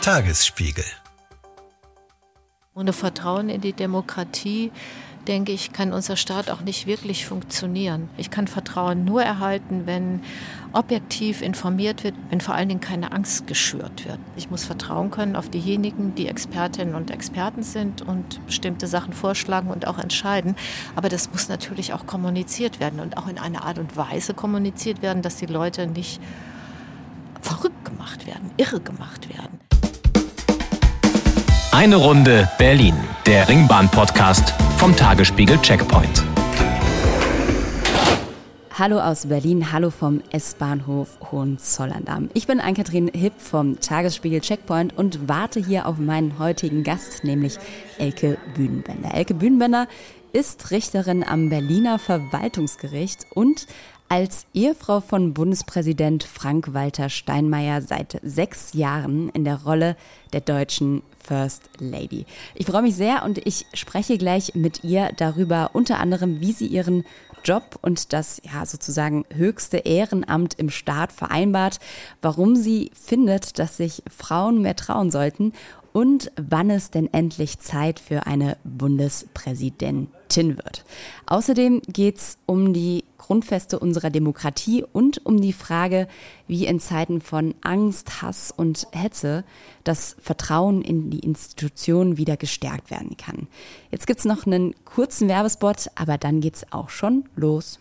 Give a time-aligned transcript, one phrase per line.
[0.00, 0.84] Tagesspiegel.
[2.74, 4.72] Ohne Vertrauen in die Demokratie
[5.28, 8.08] denke ich, kann unser Staat auch nicht wirklich funktionieren.
[8.16, 10.22] Ich kann Vertrauen nur erhalten, wenn
[10.72, 14.18] objektiv informiert wird, wenn vor allen Dingen keine Angst geschürt wird.
[14.36, 19.70] Ich muss vertrauen können auf diejenigen, die Expertinnen und Experten sind und bestimmte Sachen vorschlagen
[19.70, 20.56] und auch entscheiden.
[20.96, 25.02] Aber das muss natürlich auch kommuniziert werden und auch in einer Art und Weise kommuniziert
[25.02, 26.22] werden, dass die Leute nicht
[27.42, 29.59] verrückt gemacht werden, irre gemacht werden.
[31.72, 36.24] Eine Runde Berlin, der Ringbahn-Podcast vom Tagesspiegel Checkpoint.
[38.76, 42.28] Hallo aus Berlin, hallo vom S-Bahnhof Hohenzollern.
[42.34, 47.56] Ich bin Ann-Kathrin Hipp vom Tagesspiegel Checkpoint und warte hier auf meinen heutigen Gast, nämlich
[47.98, 49.14] Elke Bühnenbender.
[49.14, 49.86] Elke Bühnenbender
[50.32, 53.68] ist Richterin am Berliner Verwaltungsgericht und
[54.08, 59.96] als Ehefrau von Bundespräsident Frank-Walter Steinmeier seit sechs Jahren in der Rolle
[60.32, 62.26] der deutschen First Lady.
[62.54, 66.66] Ich freue mich sehr und ich spreche gleich mit ihr darüber, unter anderem, wie sie
[66.66, 67.04] ihren
[67.44, 71.80] Job und das ja sozusagen höchste Ehrenamt im Staat vereinbart,
[72.20, 75.52] warum sie findet, dass sich Frauen mehr trauen sollten
[75.92, 80.84] und wann es denn endlich Zeit für eine Bundespräsidentin wird.
[81.26, 86.08] Außerdem geht es um die Grundfeste unserer Demokratie und um die Frage,
[86.48, 89.44] wie in Zeiten von Angst, Hass und Hetze
[89.84, 93.46] das Vertrauen in die Institutionen wieder gestärkt werden kann.
[93.90, 97.78] Jetzt gibt es noch einen kurzen Werbespot, aber dann geht es auch schon los.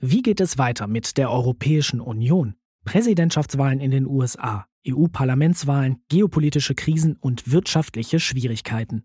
[0.00, 2.54] Wie geht es weiter mit der Europäischen Union?
[2.84, 9.04] Präsidentschaftswahlen in den USA, EU-Parlamentswahlen, geopolitische Krisen und wirtschaftliche Schwierigkeiten.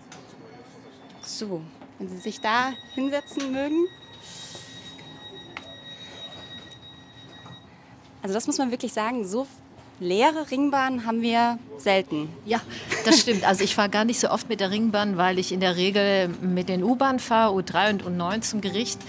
[1.23, 1.61] So,
[1.99, 3.87] wenn Sie sich da hinsetzen mögen.
[8.21, 9.47] Also, das muss man wirklich sagen, so
[9.99, 12.29] leere Ringbahnen haben wir selten.
[12.45, 12.61] Ja,
[13.05, 13.43] das stimmt.
[13.43, 16.29] Also ich fahre gar nicht so oft mit der Ringbahn, weil ich in der Regel
[16.41, 18.99] mit den U-Bahn fahre, U3 und U9 zum Gericht.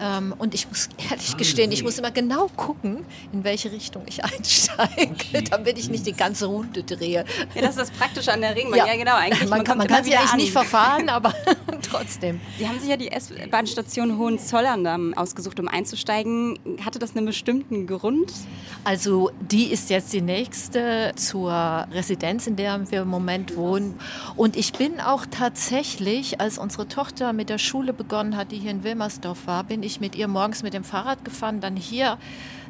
[0.00, 4.24] Ähm, und ich muss ehrlich gestehen, ich muss immer genau gucken, in welche Richtung ich
[4.24, 7.24] einsteige, damit ich nicht die ganze Runde drehe.
[7.54, 8.78] Ja, das ist das Praktische an der Ringbahn.
[8.78, 9.14] Ja, ja genau.
[9.14, 11.34] Eigentlich, man, man kann, man kann sie eigentlich nicht verfahren, aber
[11.82, 12.40] trotzdem.
[12.58, 16.58] Sie haben sich ja die S-Bahn-Station Hohenzollern ausgesucht, um einzusteigen.
[16.84, 18.32] Hatte das einen bestimmten Grund?
[18.84, 23.98] Also die ist jetzt die nächste zur Residenz, in der wir im Moment wohnen.
[24.36, 28.70] Und ich bin auch tatsächlich, als unsere Tochter mit der Schule begonnen hat, die hier
[28.70, 32.18] in Wilmersdorf war, bin ich mit ihr morgens mit dem Fahrrad gefahren, dann hier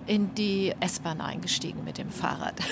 [0.06, 2.54] in die S-Bahn eingestiegen mit dem Fahrrad.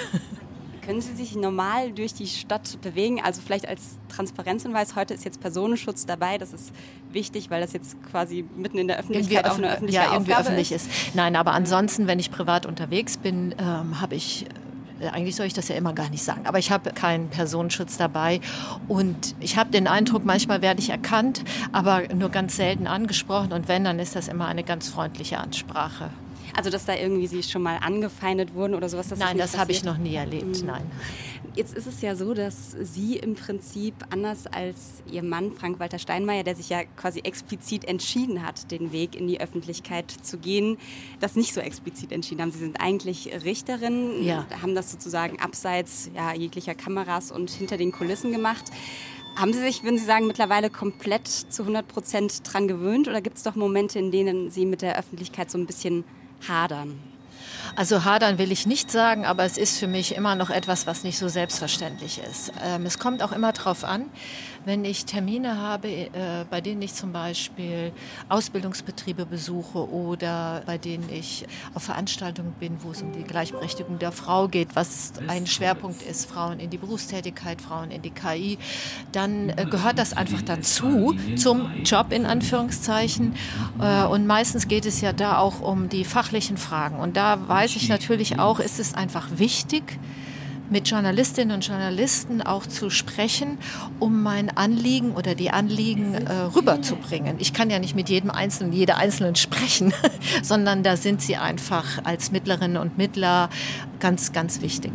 [0.82, 3.20] Können Sie sich normal durch die Stadt bewegen?
[3.22, 6.38] Also vielleicht als Transparenzhinweis, heute ist jetzt Personenschutz dabei.
[6.38, 6.72] Das ist
[7.12, 10.72] wichtig, weil das jetzt quasi mitten in der Öffentlichkeit auch eine öffentliche ja, Aufgabe öffentlich
[10.72, 10.86] ist.
[10.86, 11.14] ist.
[11.14, 14.47] Nein, aber ansonsten, wenn ich privat unterwegs bin, ähm, habe ich
[15.12, 18.41] eigentlich soll ich das ja immer gar nicht sagen, aber ich habe keinen Personenschutz dabei
[18.88, 23.69] und ich habe den Eindruck, manchmal werde ich erkannt, aber nur ganz selten angesprochen und
[23.69, 26.10] wenn, dann ist das immer eine ganz freundliche Ansprache.
[26.56, 29.09] Also, dass da irgendwie Sie schon mal angefeindet wurden oder sowas?
[29.09, 30.66] Das nein, das habe ich noch nie erlebt, mhm.
[30.66, 30.83] nein.
[31.56, 36.44] Jetzt ist es ja so, dass Sie im Prinzip anders als Ihr Mann Frank-Walter Steinmeier,
[36.44, 40.78] der sich ja quasi explizit entschieden hat, den Weg in die Öffentlichkeit zu gehen,
[41.19, 42.53] das nicht so explizit entschieden haben.
[42.53, 44.47] Sie sind eigentlich Richterin, ja.
[44.62, 48.71] haben das sozusagen abseits ja, jeglicher Kameras und hinter den Kulissen gemacht.
[49.34, 53.39] Haben Sie sich, würden Sie sagen, mittlerweile komplett zu 100 Prozent dran gewöhnt oder gibt
[53.39, 56.05] es doch Momente, in denen Sie mit der Öffentlichkeit so ein bisschen
[56.47, 57.09] hadern?
[57.76, 61.04] Also hadern will ich nicht sagen, aber es ist für mich immer noch etwas, was
[61.04, 62.53] nicht so selbstverständlich ist.
[62.62, 64.06] Ähm, es kommt auch immer darauf an,
[64.65, 66.09] wenn ich Termine habe, äh,
[66.51, 67.92] bei denen ich zum Beispiel
[68.28, 74.12] Ausbildungsbetriebe besuche oder bei denen ich auf Veranstaltungen bin, wo es um die Gleichberechtigung der
[74.12, 78.59] Frau geht, was ein Schwerpunkt ist, Frauen in die Berufstätigkeit, Frauen in die KI,
[79.12, 83.34] dann äh, gehört das einfach dazu, zum Job in Anführungszeichen.
[83.80, 86.98] Äh, und meistens geht es ja da auch um die fachlichen Fragen.
[86.98, 89.98] Und da weiß ich natürlich auch, ist es einfach wichtig,
[90.71, 93.59] mit Journalistinnen und Journalisten auch zu sprechen,
[93.99, 97.37] um mein Anliegen oder die Anliegen äh, rüberzubringen.
[97.39, 99.93] Ich kann ja nicht mit jedem Einzelnen, jeder Einzelnen sprechen,
[100.43, 103.51] sondern da sind sie einfach als Mittlerinnen und Mittler
[103.99, 104.93] ganz, ganz wichtig.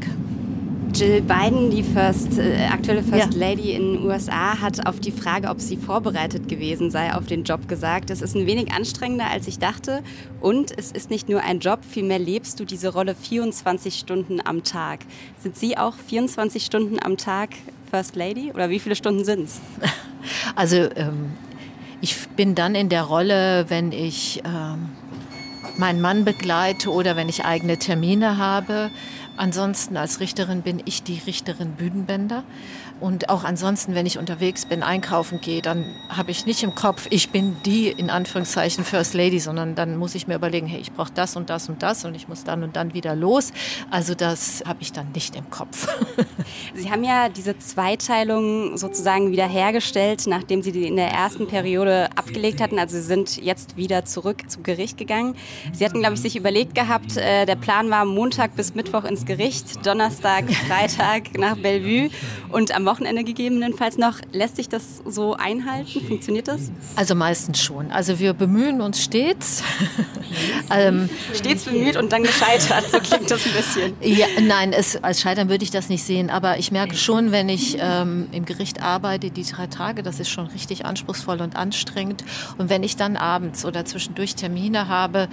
[0.96, 3.40] Jill Biden, die First, äh, aktuelle First ja.
[3.50, 7.44] Lady in den USA, hat auf die Frage, ob sie vorbereitet gewesen sei auf den
[7.44, 10.04] Job gesagt, es ist ein wenig anstrengender, als ich dachte.
[10.40, 14.64] Und es ist nicht nur ein Job, vielmehr lebst du diese Rolle 24 Stunden am
[14.64, 15.02] Tag.
[15.38, 17.50] Sind Sie auch 24 Stunden am Tag
[17.92, 19.60] First Lady oder wie viele Stunden sind es?
[20.56, 21.34] Also ähm,
[22.00, 24.90] ich bin dann in der Rolle, wenn ich ähm,
[25.78, 28.92] meinen Mann begleite oder wenn ich eigene Termine habe.
[29.38, 32.44] Ansonsten als Richterin bin ich die Richterin Bühnenbänder.
[33.02, 37.08] Und auch ansonsten, wenn ich unterwegs bin, einkaufen gehe, dann habe ich nicht im Kopf,
[37.10, 40.94] ich bin die in Anführungszeichen First Lady, sondern dann muss ich mir überlegen, hey, ich
[40.94, 43.52] brauche das und das und das und ich muss dann und dann wieder los.
[43.92, 45.88] Also das habe ich dann nicht im Kopf.
[46.74, 52.62] Sie haben ja diese Zweiteilung sozusagen wiederhergestellt, nachdem Sie die in der ersten Periode abgelegt
[52.62, 52.80] hatten.
[52.80, 55.36] Also Sie sind jetzt wieder zurück zu Gericht gegangen.
[55.74, 59.25] Sie hatten, glaube ich, sich überlegt gehabt, äh, der Plan war Montag bis Mittwoch ins
[59.26, 62.10] Gericht, Donnerstag, Freitag nach Bellevue
[62.50, 64.20] und am Wochenende gegebenenfalls noch.
[64.32, 66.06] Lässt sich das so einhalten?
[66.08, 66.72] Funktioniert das?
[66.96, 67.92] Also meistens schon.
[67.92, 69.64] Also wir bemühen uns stets.
[70.72, 73.94] ähm, stets bemüht und dann gescheitert, so klingt das ein bisschen.
[74.02, 76.30] Ja, nein, es, als Scheitern würde ich das nicht sehen.
[76.30, 80.30] Aber ich merke schon, wenn ich ähm, im Gericht arbeite, die drei Tage, das ist
[80.30, 82.24] schon richtig anspruchsvoll und anstrengend.
[82.58, 85.28] Und wenn ich dann abends oder zwischendurch Termine habe,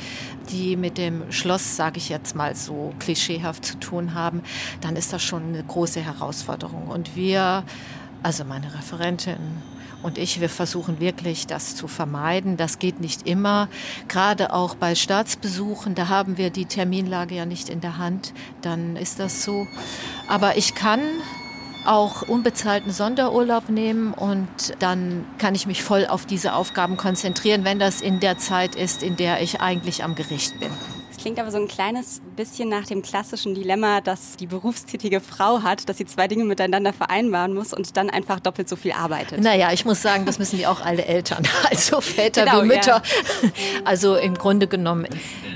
[0.50, 4.42] die mit dem Schloss, sage ich jetzt mal so klischeehaft zu tun haben,
[4.80, 6.88] dann ist das schon eine große Herausforderung.
[6.88, 7.64] Und wir
[8.22, 9.62] also meine Referentin
[10.02, 12.56] und ich, wir versuchen wirklich, das zu vermeiden.
[12.56, 13.68] Das geht nicht immer.
[14.08, 18.32] Gerade auch bei Staatsbesuchen, da haben wir die Terminlage ja nicht in der Hand.
[18.62, 19.66] Dann ist das so.
[20.28, 21.00] Aber ich kann
[21.84, 24.48] auch unbezahlten Sonderurlaub nehmen und
[24.78, 29.02] dann kann ich mich voll auf diese Aufgaben konzentrieren, wenn das in der Zeit ist,
[29.02, 30.70] in der ich eigentlich am Gericht bin.
[31.18, 35.88] Klingt aber so ein kleines bisschen nach dem klassischen Dilemma, das die berufstätige Frau hat,
[35.88, 39.40] dass sie zwei Dinge miteinander vereinbaren muss und dann einfach doppelt so viel arbeitet.
[39.40, 43.02] Naja, ich muss sagen, das müssen die auch alle Eltern, also Väter genau, wie Mütter.
[43.02, 43.02] Ja.
[43.84, 45.06] Also im Grunde genommen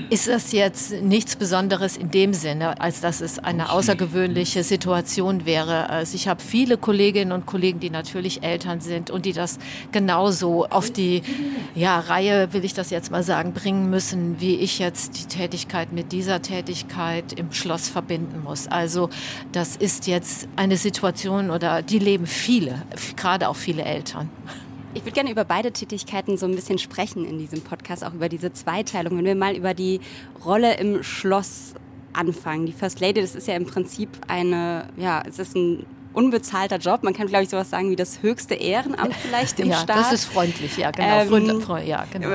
[0.09, 5.89] ist das jetzt nichts Besonderes in dem Sinne, als dass es eine außergewöhnliche Situation wäre.
[5.89, 9.59] Also ich habe viele Kolleginnen und Kollegen, die natürlich Eltern sind und die das
[9.91, 11.23] genauso auf die
[11.75, 15.46] ja, Reihe, will ich das jetzt mal sagen, bringen müssen, wie ich jetzt die Tätigkeit
[15.47, 18.67] Tätigkeit mit dieser Tätigkeit im Schloss verbinden muss.
[18.67, 19.09] Also
[19.53, 22.83] das ist jetzt eine Situation oder die leben viele,
[23.15, 24.29] gerade auch viele Eltern.
[24.93, 28.27] Ich würde gerne über beide Tätigkeiten so ein bisschen sprechen in diesem Podcast, auch über
[28.27, 29.17] diese Zweiteilung.
[29.17, 30.01] Wenn wir mal über die
[30.43, 31.75] Rolle im Schloss
[32.11, 32.65] anfangen.
[32.65, 35.85] Die First Lady, das ist ja im Prinzip eine, ja, es ist ein
[36.17, 37.03] unbezahlter Job.
[37.03, 39.97] Man kann, glaube ich, sowas sagen wie das höchste Ehrenamt vielleicht im ja, Staat.
[39.97, 41.37] Das ist freundlich, ja, genau.
[41.37, 42.29] Ähm, ja, genau.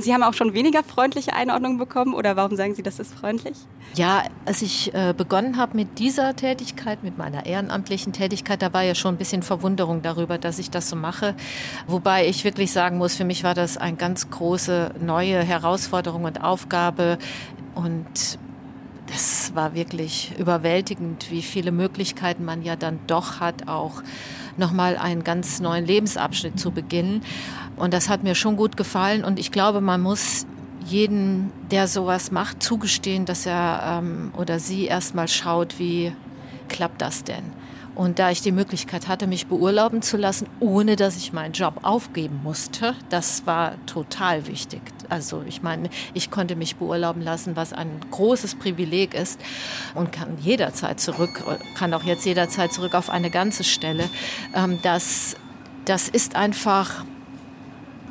[0.00, 3.56] Sie haben auch schon weniger freundliche Einordnungen bekommen oder warum sagen Sie, das ist freundlich?
[3.94, 8.82] Ja, als ich äh, begonnen habe mit dieser Tätigkeit, mit meiner ehrenamtlichen Tätigkeit, da war
[8.82, 11.34] ja schon ein bisschen Verwunderung darüber, dass ich das so mache.
[11.86, 16.42] Wobei ich wirklich sagen muss, für mich war das eine ganz große neue Herausforderung und
[16.42, 17.18] Aufgabe.
[17.76, 18.38] Und
[19.10, 24.02] das war wirklich überwältigend, wie viele Möglichkeiten man ja dann doch hat, auch
[24.56, 27.22] nochmal einen ganz neuen Lebensabschnitt zu beginnen.
[27.76, 29.24] Und das hat mir schon gut gefallen.
[29.24, 30.46] Und ich glaube, man muss
[30.86, 36.12] jeden, der sowas macht, zugestehen, dass er ähm, oder sie erstmal schaut, wie
[36.68, 37.44] klappt das denn?
[37.94, 41.80] Und da ich die Möglichkeit hatte, mich beurlauben zu lassen, ohne dass ich meinen Job
[41.82, 44.80] aufgeben musste, das war total wichtig.
[45.10, 49.40] Also ich meine, ich konnte mich beurlauben lassen, was ein großes Privileg ist
[49.94, 54.08] und kann jederzeit zurück, kann auch jetzt jederzeit zurück auf eine ganze Stelle.
[54.54, 55.36] Ähm, das,
[55.84, 57.04] das ist einfach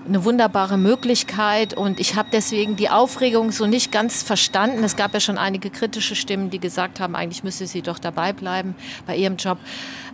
[0.07, 4.83] eine wunderbare Möglichkeit und ich habe deswegen die Aufregung so nicht ganz verstanden.
[4.83, 8.33] Es gab ja schon einige kritische Stimmen, die gesagt haben, eigentlich müsse sie doch dabei
[8.33, 8.75] bleiben
[9.05, 9.59] bei ihrem Job.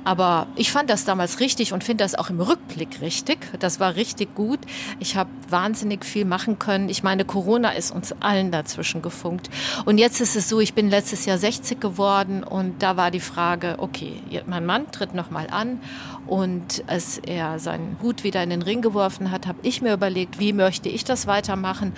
[0.05, 3.39] Aber ich fand das damals richtig und finde das auch im Rückblick richtig.
[3.59, 4.59] Das war richtig gut.
[5.00, 6.89] Ich habe wahnsinnig viel machen können.
[6.89, 9.50] Ich meine, Corona ist uns allen dazwischen gefunkt.
[9.85, 13.19] Und jetzt ist es so, ich bin letztes Jahr 60 geworden und da war die
[13.19, 15.79] Frage, okay, mein Mann tritt nochmal an
[16.27, 20.39] und als er seinen Hut wieder in den Ring geworfen hat, habe ich mir überlegt,
[20.39, 21.93] wie möchte ich das weitermachen.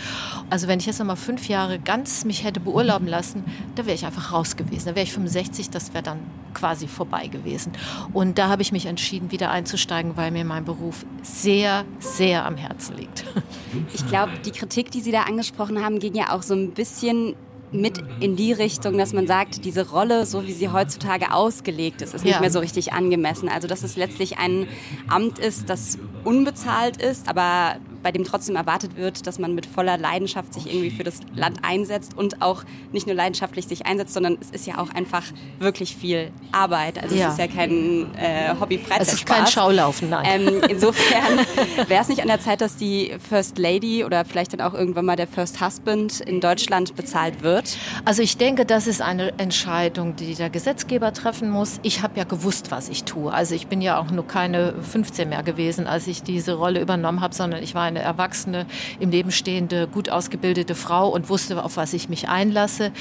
[0.49, 3.43] Also wenn ich jetzt nochmal fünf Jahre ganz mich hätte beurlauben lassen,
[3.75, 4.85] da wäre ich einfach raus gewesen.
[4.87, 6.19] Da wäre ich 65, das wäre dann
[6.57, 7.73] quasi vorbei gewesen.
[8.13, 12.57] Und da habe ich mich entschieden, wieder einzusteigen, weil mir mein Beruf sehr, sehr am
[12.57, 13.23] Herzen liegt.
[13.93, 17.35] Ich glaube, die Kritik, die Sie da angesprochen haben, ging ja auch so ein bisschen
[17.71, 22.13] mit in die Richtung, dass man sagt, diese Rolle, so wie sie heutzutage ausgelegt ist,
[22.13, 22.39] ist nicht ja.
[22.39, 23.49] mehr so richtig angemessen.
[23.49, 24.67] Also dass es letztlich ein
[25.07, 29.97] Amt ist, das unbezahlt ist, aber bei dem trotzdem erwartet wird, dass man mit voller
[29.97, 34.37] Leidenschaft sich irgendwie für das Land einsetzt und auch nicht nur leidenschaftlich sich einsetzt, sondern
[34.39, 35.23] es ist ja auch einfach
[35.59, 37.03] wirklich viel Arbeit.
[37.03, 37.27] Also ja.
[37.27, 39.01] es ist ja kein äh, Hobby-Freizeit.
[39.01, 40.25] Es ist kein Schaulaufen, nein.
[40.25, 41.45] Ähm, insofern
[41.89, 45.03] wäre es nicht an der Zeit, dass die First Lady oder vielleicht dann auch irgendwann
[45.03, 47.77] mal der First Husband in Deutschland bezahlt wird?
[48.05, 51.81] Also ich denke, das ist eine Entscheidung, die der Gesetzgeber treffen muss.
[51.83, 53.33] Ich habe ja gewusst, was ich tue.
[53.33, 57.19] Also ich bin ja auch nur keine 15 mehr gewesen, als ich diese Rolle übernommen
[57.19, 58.65] habe, sondern ich war eine erwachsene,
[58.99, 62.91] im Leben stehende, gut ausgebildete Frau und wusste, auf was ich mich einlasse.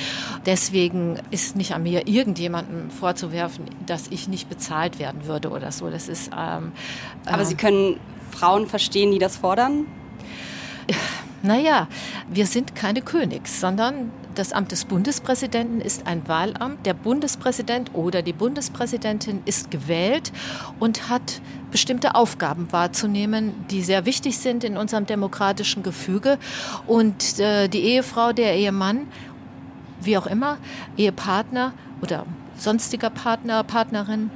[0.45, 5.91] Deswegen ist nicht an mir, irgendjemandem vorzuwerfen, dass ich nicht bezahlt werden würde oder so.
[5.91, 6.31] Das ist.
[6.37, 6.73] Ähm,
[7.25, 7.99] Aber äh, Sie können
[8.31, 9.87] Frauen verstehen, die das fordern?
[11.43, 11.87] Naja,
[12.29, 16.85] wir sind keine Königs, sondern das Amt des Bundespräsidenten ist ein Wahlamt.
[16.85, 20.33] Der Bundespräsident oder die Bundespräsidentin ist gewählt
[20.79, 21.41] und hat
[21.71, 26.39] bestimmte Aufgaben wahrzunehmen, die sehr wichtig sind in unserem demokratischen Gefüge.
[26.87, 29.09] Und äh, die Ehefrau, der Ehemann,
[30.01, 30.59] wie auch immer,
[30.97, 32.27] Ehepartner oder
[32.59, 34.31] sonstiger Partner, Partnerin,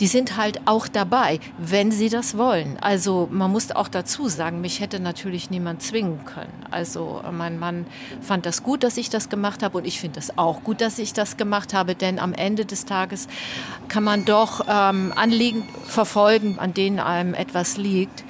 [0.00, 2.78] die sind halt auch dabei, wenn sie das wollen.
[2.80, 6.52] Also man muss auch dazu sagen, mich hätte natürlich niemand zwingen können.
[6.70, 7.86] Also mein Mann
[8.20, 10.98] fand das gut, dass ich das gemacht habe und ich finde es auch gut, dass
[10.98, 13.26] ich das gemacht habe, denn am Ende des Tages
[13.88, 18.24] kann man doch ähm, Anliegen verfolgen, an denen einem etwas liegt.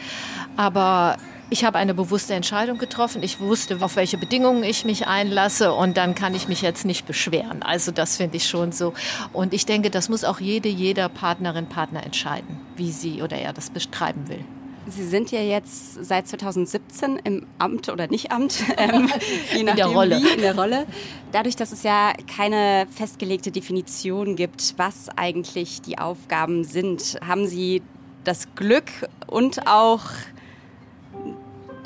[0.57, 1.17] Aber
[1.51, 3.23] ich habe eine bewusste Entscheidung getroffen.
[3.23, 7.07] Ich wusste, auf welche Bedingungen ich mich einlasse und dann kann ich mich jetzt nicht
[7.07, 7.63] beschweren.
[7.63, 8.93] Also das finde ich schon so.
[9.33, 13.53] Und ich denke, das muss auch jede, jeder Partnerin, Partner entscheiden, wie sie oder er
[13.53, 14.45] das betreiben will.
[14.89, 19.09] Sie sind ja jetzt seit 2017 im Amt oder nicht Amt, ähm,
[19.55, 20.23] je nachdem in der Rolle.
[20.23, 20.87] Wie, in der Rolle.
[21.33, 27.83] Dadurch, dass es ja keine festgelegte Definition gibt, was eigentlich die Aufgaben sind, haben Sie
[28.25, 28.91] das Glück
[29.27, 30.03] und auch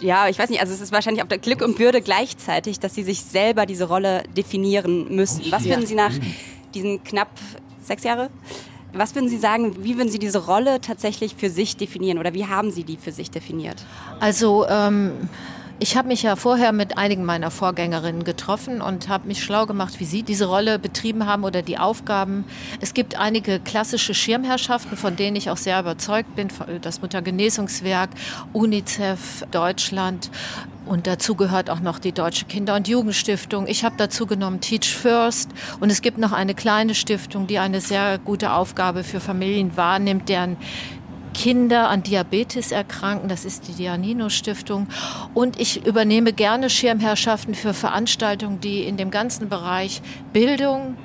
[0.02, 2.94] ja, ich weiß nicht, also es ist wahrscheinlich auf der Glück und Bürde gleichzeitig, dass
[2.94, 5.50] sie sich selber diese Rolle definieren müssen.
[5.50, 6.12] Was würden Sie nach
[6.74, 7.30] diesen knapp
[7.82, 8.30] sechs Jahre?
[8.92, 12.46] Was würden Sie sagen, wie würden Sie diese Rolle tatsächlich für sich definieren oder wie
[12.46, 13.84] haben Sie die für sich definiert?
[14.20, 15.28] Also ähm
[15.82, 19.98] ich habe mich ja vorher mit einigen meiner Vorgängerinnen getroffen und habe mich schlau gemacht,
[19.98, 22.44] wie sie diese Rolle betrieben haben oder die Aufgaben.
[22.80, 26.46] Es gibt einige klassische Schirmherrschaften, von denen ich auch sehr überzeugt bin.
[26.82, 28.10] Das Muttergenesungswerk,
[28.52, 30.30] UNICEF, Deutschland.
[30.86, 33.66] Und dazu gehört auch noch die Deutsche Kinder- und Jugendstiftung.
[33.66, 35.50] Ich habe dazu genommen Teach First.
[35.80, 40.28] Und es gibt noch eine kleine Stiftung, die eine sehr gute Aufgabe für Familien wahrnimmt,
[40.28, 40.56] deren
[41.34, 43.28] Kinder an Diabetes erkranken.
[43.28, 44.86] Das ist die Dianino Stiftung.
[45.34, 50.96] Und ich übernehme gerne Schirmherrschaften für Veranstaltungen, die in dem ganzen Bereich Bildung,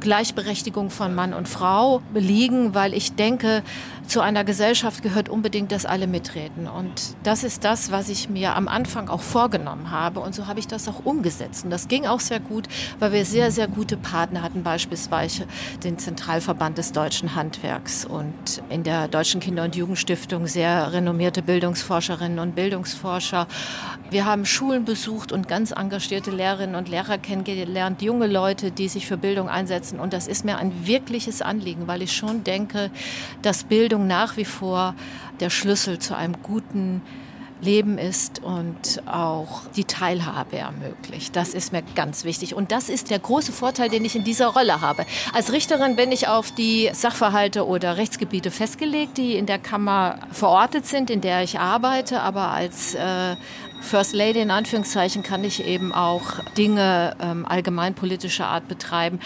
[0.00, 3.62] Gleichberechtigung von Mann und Frau liegen, weil ich denke,
[4.10, 6.66] zu einer Gesellschaft gehört unbedingt, dass alle mitreden.
[6.66, 10.18] Und das ist das, was ich mir am Anfang auch vorgenommen habe.
[10.18, 11.64] Und so habe ich das auch umgesetzt.
[11.64, 12.66] Und das ging auch sehr gut,
[12.98, 15.46] weil wir sehr, sehr gute Partner hatten, beispielsweise
[15.84, 22.40] den Zentralverband des deutschen Handwerks und in der Deutschen Kinder- und Jugendstiftung sehr renommierte Bildungsforscherinnen
[22.40, 23.46] und Bildungsforscher.
[24.10, 29.06] Wir haben Schulen besucht und ganz engagierte Lehrerinnen und Lehrer kennengelernt, junge Leute, die sich
[29.06, 30.00] für Bildung einsetzen.
[30.00, 32.90] Und das ist mir ein wirkliches Anliegen, weil ich schon denke,
[33.42, 34.94] dass Bildung Bildung nach wie vor
[35.40, 37.02] der Schlüssel zu einem guten
[37.62, 41.36] Leben ist und auch die Teilhabe ermöglicht.
[41.36, 42.54] Das ist mir ganz wichtig.
[42.54, 45.04] Und das ist der große Vorteil, den ich in dieser Rolle habe.
[45.34, 50.86] Als Richterin bin ich auf die Sachverhalte oder Rechtsgebiete festgelegt, die in der Kammer verortet
[50.86, 52.22] sind, in der ich arbeite.
[52.22, 53.36] Aber als äh,
[53.82, 59.20] First Lady in Anführungszeichen kann ich eben auch Dinge ähm, allgemeinpolitischer Art betreiben,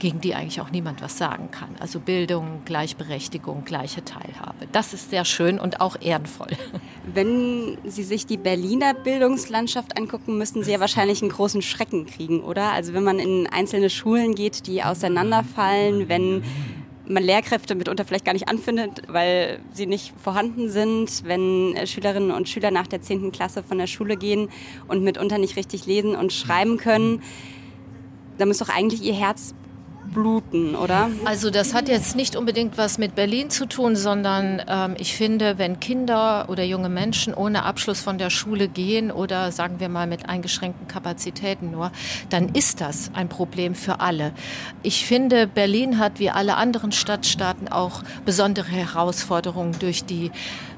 [0.00, 1.76] gegen die eigentlich auch niemand was sagen kann.
[1.78, 4.66] Also Bildung, Gleichberechtigung, gleiche Teilhabe.
[4.72, 6.48] Das ist sehr schön und auch ehrenvoll.
[7.14, 12.40] Wenn Sie sich die Berliner Bildungslandschaft angucken, müssten Sie ja wahrscheinlich einen großen Schrecken kriegen,
[12.40, 12.72] oder?
[12.72, 16.42] Also wenn man in einzelne Schulen geht, die auseinanderfallen, wenn
[17.06, 22.48] man Lehrkräfte mitunter vielleicht gar nicht anfindet, weil sie nicht vorhanden sind, wenn Schülerinnen und
[22.48, 23.32] Schüler nach der 10.
[23.32, 24.48] Klasse von der Schule gehen
[24.86, 27.22] und mitunter nicht richtig lesen und schreiben können,
[28.38, 29.54] da muss doch eigentlich ihr Herz
[30.12, 31.10] bluten, oder?
[31.24, 35.58] Also das hat jetzt nicht unbedingt was mit Berlin zu tun, sondern ähm, ich finde,
[35.58, 40.06] wenn Kinder oder junge Menschen ohne Abschluss von der Schule gehen oder sagen wir mal
[40.06, 41.92] mit eingeschränkten Kapazitäten nur,
[42.28, 44.32] dann ist das ein Problem für alle.
[44.82, 50.30] Ich finde, Berlin hat wie alle anderen Stadtstaaten auch besondere Herausforderungen durch die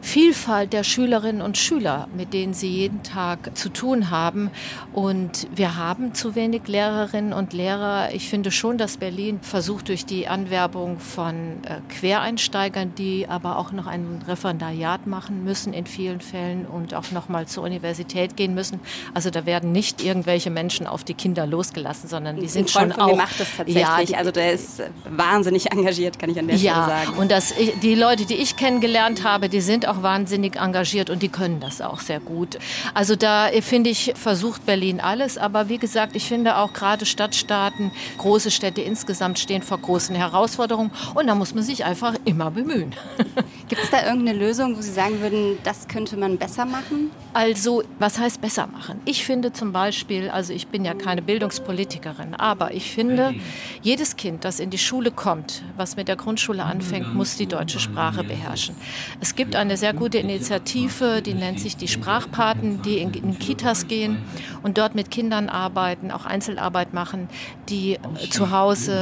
[0.03, 4.51] Vielfalt der Schülerinnen und Schüler, mit denen sie jeden Tag zu tun haben.
[4.93, 8.13] Und wir haben zu wenig Lehrerinnen und Lehrer.
[8.13, 13.57] Ich finde schon, dass Berlin Berlin versucht durch die Anwerbung von äh, Quereinsteigern, die aber
[13.57, 18.37] auch noch ein Referendariat machen müssen in vielen Fällen und auch noch mal zur Universität
[18.37, 18.81] gehen müssen.
[19.15, 23.17] Also da werden nicht irgendwelche Menschen auf die Kinder losgelassen, sondern die sind schon auch.
[23.17, 23.77] macht das tatsächlich.
[23.77, 27.19] Ja, die, also der ist wahnsinnig engagiert, kann ich an der ja, Stelle sagen.
[27.19, 31.29] Und das, die Leute, die ich kennengelernt habe, die sind auch wahnsinnig engagiert und die
[31.29, 32.59] können das auch sehr gut.
[32.93, 37.93] Also da finde ich versucht Berlin alles, aber wie gesagt, ich finde auch gerade Stadtstaaten,
[38.19, 42.95] große Städte insgesamt stehen vor großen Herausforderungen und da muss man sich einfach immer bemühen.
[43.69, 47.11] Gibt es da irgendeine Lösung, wo Sie sagen würden, das könnte man besser machen?
[47.33, 49.01] Also, was heißt besser machen?
[49.07, 53.35] Ich finde zum Beispiel, also ich bin ja keine Bildungspolitikerin, aber ich finde,
[53.81, 57.81] jedes Kind, das in die Schule kommt, was mit der Grundschule anfängt, muss die deutsche
[57.81, 58.77] Sprache beherrschen.
[59.21, 63.89] Es gibt eine sehr gute Initiative, die nennt sich die Sprachpaten, die in, in Kitas
[63.89, 64.19] gehen
[64.63, 67.29] und dort mit Kindern arbeiten, auch Einzelarbeit machen,
[67.69, 67.99] die
[68.31, 69.02] zu Hause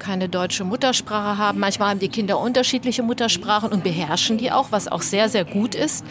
[0.00, 1.60] keine deutsche Muttersprache haben.
[1.60, 5.74] Manchmal haben die Kinder unterschiedliche Muttersprachen und beherrschen die auch, was auch sehr, sehr gut
[5.74, 6.04] ist.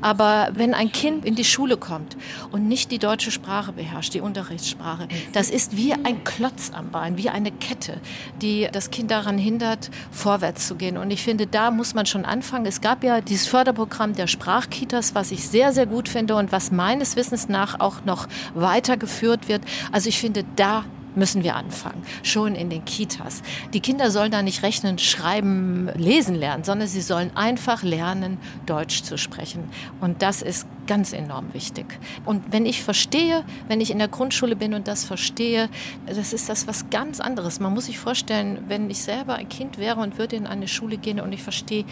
[0.00, 2.16] Aber wenn ein Kind in die Schule kommt
[2.50, 7.16] und nicht die deutsche Sprache beherrscht, die Unterrichtssprache, das ist wie ein Klotz am Bein,
[7.16, 8.00] wie eine Kette,
[8.40, 10.96] die das Kind daran hindert, vorwärts zu gehen.
[10.96, 12.66] Und ich finde, da muss man schon anfangen.
[12.66, 16.70] Es gab ja dieses Förderprogramm der Sprachkitas, was ich sehr, sehr gut finde und was
[16.70, 19.62] meines Wissens nach auch noch weitergeführt wird.
[19.92, 20.84] Also ich finde, da
[21.16, 23.42] müssen wir anfangen, schon in den Kitas.
[23.72, 29.02] Die Kinder sollen da nicht rechnen, schreiben, lesen lernen, sondern sie sollen einfach lernen, Deutsch
[29.02, 29.64] zu sprechen.
[30.00, 31.86] Und das ist ganz enorm wichtig.
[32.24, 35.68] Und wenn ich verstehe, wenn ich in der Grundschule bin und das verstehe,
[36.06, 37.60] das ist das was ganz anderes.
[37.60, 40.98] Man muss sich vorstellen, wenn ich selber ein Kind wäre und würde in eine Schule
[40.98, 41.84] gehen und ich verstehe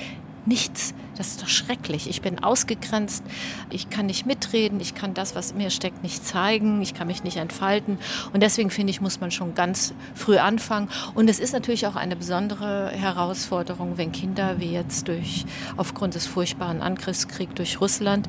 [0.46, 0.94] nichts.
[1.16, 2.08] Das ist doch schrecklich.
[2.08, 3.22] Ich bin ausgegrenzt,
[3.70, 7.06] ich kann nicht mitreden, ich kann das, was in mir steckt, nicht zeigen, ich kann
[7.06, 7.98] mich nicht entfalten.
[8.32, 10.88] Und deswegen finde ich, muss man schon ganz früh anfangen.
[11.14, 15.44] Und es ist natürlich auch eine besondere Herausforderung, wenn Kinder wie jetzt durch,
[15.76, 18.28] aufgrund des furchtbaren Angriffskriegs durch Russland,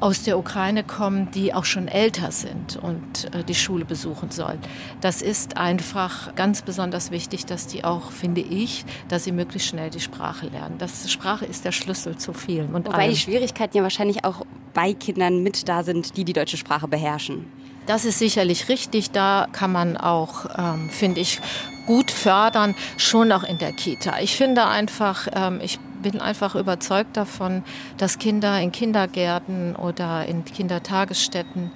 [0.00, 4.58] aus der Ukraine kommen, die auch schon älter sind und äh, die Schule besuchen sollen.
[5.00, 9.90] Das ist einfach ganz besonders wichtig, dass die auch, finde ich, dass sie möglichst schnell
[9.90, 10.76] die Sprache lernen.
[10.78, 12.74] Das Sprache ist der Schlüssel zu vielen.
[12.74, 13.10] Und Wobei allem.
[13.10, 17.46] die Schwierigkeiten ja wahrscheinlich auch bei Kindern mit da sind, die die deutsche Sprache beherrschen.
[17.86, 19.12] Das ist sicherlich richtig.
[19.12, 21.40] Da kann man auch, ähm, finde ich,
[21.86, 24.18] gut fördern, schon auch in der Kita.
[24.20, 27.62] Ich finde einfach, ähm, ich bin einfach überzeugt davon,
[27.96, 31.70] dass Kinder in Kindergärten oder in Kindertagesstätten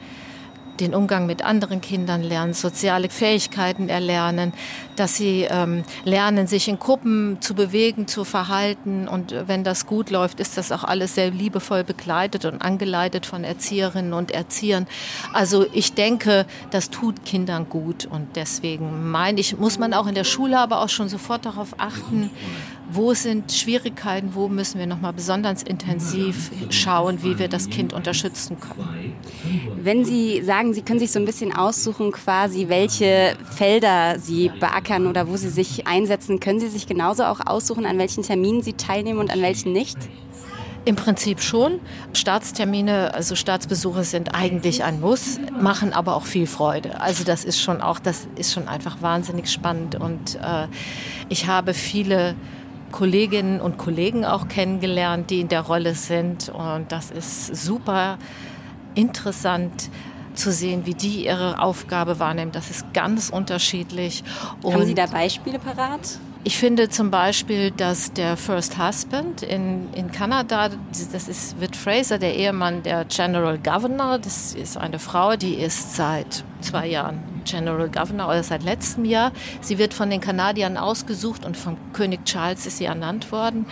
[0.81, 4.53] den Umgang mit anderen Kindern lernen, soziale Fähigkeiten erlernen,
[4.97, 9.07] dass sie ähm, lernen, sich in Gruppen zu bewegen, zu verhalten.
[9.07, 13.45] Und wenn das gut läuft, ist das auch alles sehr liebevoll begleitet und angeleitet von
[13.45, 14.87] Erzieherinnen und Erziehern.
[15.33, 18.07] Also ich denke, das tut Kindern gut.
[18.07, 21.75] Und deswegen meine ich, muss man auch in der Schule aber auch schon sofort darauf
[21.79, 22.31] achten,
[22.93, 28.59] wo sind Schwierigkeiten, wo müssen wir nochmal besonders intensiv schauen, wie wir das Kind unterstützen
[28.59, 29.15] können.
[29.83, 35.07] Wenn Sie sagen, Sie können sich so ein bisschen aussuchen, quasi, welche Felder Sie beackern
[35.07, 38.73] oder wo Sie sich einsetzen, können Sie sich genauso auch aussuchen, an welchen Terminen Sie
[38.73, 39.99] teilnehmen und an welchen nicht?
[40.87, 41.79] Im Prinzip schon.
[42.15, 47.01] Staatstermine, also Staatsbesuche sind eigentlich ein Muss, machen aber auch viel Freude.
[47.03, 50.69] Also das ist schon auch, das ist schon einfach wahnsinnig spannend und äh,
[51.29, 52.35] ich habe viele
[52.93, 56.49] Kolleginnen und Kollegen auch kennengelernt, die in der Rolle sind.
[56.49, 58.19] Und das ist super
[58.95, 59.91] interessant
[60.35, 62.53] zu sehen, wie die ihre Aufgabe wahrnehmen.
[62.53, 64.25] Das ist ganz unterschiedlich.
[64.63, 66.19] Und Haben Sie da Beispiele parat?
[66.43, 70.71] Ich finde zum Beispiel, dass der First Husband in, in Kanada,
[71.13, 75.97] das ist Whit Fraser, der Ehemann der General Governor, das ist eine Frau, die ist
[75.97, 79.33] seit zwei Jahren General Governor oder seit letztem Jahr.
[79.61, 83.67] Sie wird von den Kanadiern ausgesucht und von König Charles ist sie ernannt worden.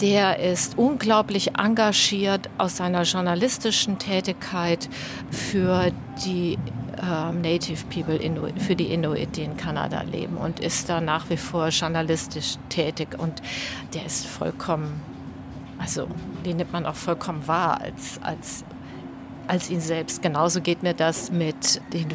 [0.00, 4.88] Der ist unglaublich engagiert aus seiner journalistischen Tätigkeit
[5.30, 5.92] für
[6.24, 6.58] die
[7.00, 11.30] äh, Native People, Inuit, für die Inuit, die in Kanada leben und ist da nach
[11.30, 13.42] wie vor journalistisch tätig und
[13.94, 15.00] der ist vollkommen,
[15.78, 16.06] also
[16.44, 18.64] den nimmt man auch vollkommen wahr als, als
[19.50, 20.22] als ihn selbst.
[20.22, 22.06] Genauso geht mir das mit den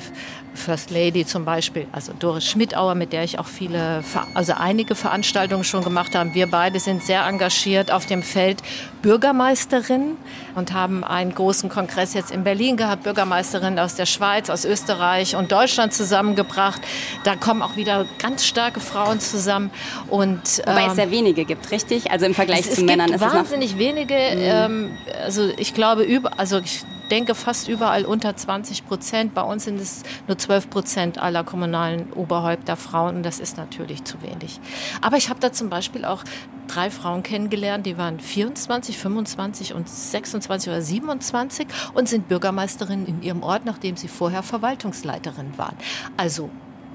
[0.56, 5.64] First Lady zum Beispiel, also Doris Schmidauer, mit der ich auch viele, also einige Veranstaltungen
[5.64, 6.34] schon gemacht habe.
[6.34, 8.62] Wir beide sind sehr engagiert auf dem Feld
[9.02, 10.16] Bürgermeisterin
[10.56, 15.36] und haben einen großen Kongress jetzt in Berlin gehabt, Bürgermeisterinnen aus der Schweiz, aus Österreich
[15.36, 16.82] und Deutschland zusammengebracht.
[17.26, 19.72] Da kommen auch wieder ganz starke Frauen zusammen.
[20.08, 22.12] Und, Wobei ähm, es sehr wenige gibt, richtig?
[22.12, 24.14] Also im Vergleich zu Männern ist es wahnsinnig wenige.
[24.14, 24.42] Mhm.
[24.42, 29.34] Ähm, also ich glaube, über, also ich denke fast überall unter 20 Prozent.
[29.34, 34.04] Bei uns sind es nur 12 Prozent aller kommunalen Oberhäupter Frauen und das ist natürlich
[34.04, 34.60] zu wenig.
[35.02, 36.24] Aber ich habe da zum Beispiel auch
[36.68, 43.22] drei Frauen kennengelernt, die waren 24, 25 und 26 oder 27 und sind Bürgermeisterinnen in
[43.22, 45.76] ihrem Ort, nachdem sie vorher Verwaltungsleiterin waren.
[46.18, 46.50] Also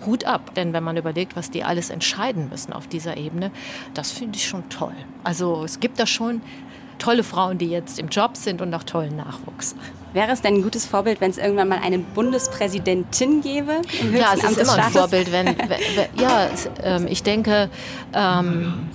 [0.07, 3.51] Hut ab, denn wenn man überlegt, was die alles entscheiden müssen auf dieser Ebene,
[3.95, 4.95] das finde ich schon toll.
[5.25, 6.41] Also es gibt da schon
[6.99, 9.75] tolle Frauen, die jetzt im Job sind und auch tollen Nachwuchs.
[10.13, 13.83] Wäre es denn ein gutes Vorbild, wenn es irgendwann mal eine Bundespräsidentin gäbe?
[14.13, 16.49] ja, es ist immer ein Vorbild, wenn, wenn ja,
[16.83, 17.71] ähm, ich denke,
[18.13, 18.89] ähm,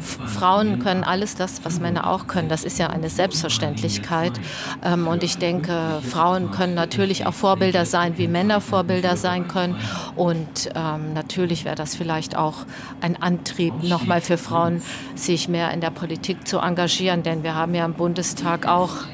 [0.00, 2.48] Frauen können alles das, was Männer auch können.
[2.48, 4.32] Das ist ja eine Selbstverständlichkeit.
[4.82, 9.76] Ähm, und ich denke, Frauen können natürlich auch Vorbilder sein, wie Männer Vorbilder sein können.
[10.16, 12.66] Und ähm, natürlich wäre das vielleicht auch
[13.00, 14.82] ein Antrieb, nochmal für Frauen,
[15.14, 17.22] sich mehr in der Politik zu engagieren.
[17.22, 19.04] Denn wir haben ja im Bundestag auch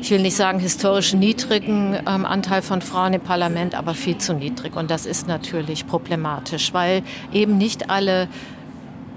[0.00, 4.34] ich will nicht sagen historisch niedrigen ähm, Anteil von Frauen im Parlament, aber viel zu
[4.34, 4.76] niedrig.
[4.76, 8.28] Und das ist natürlich problematisch, weil eben nicht alle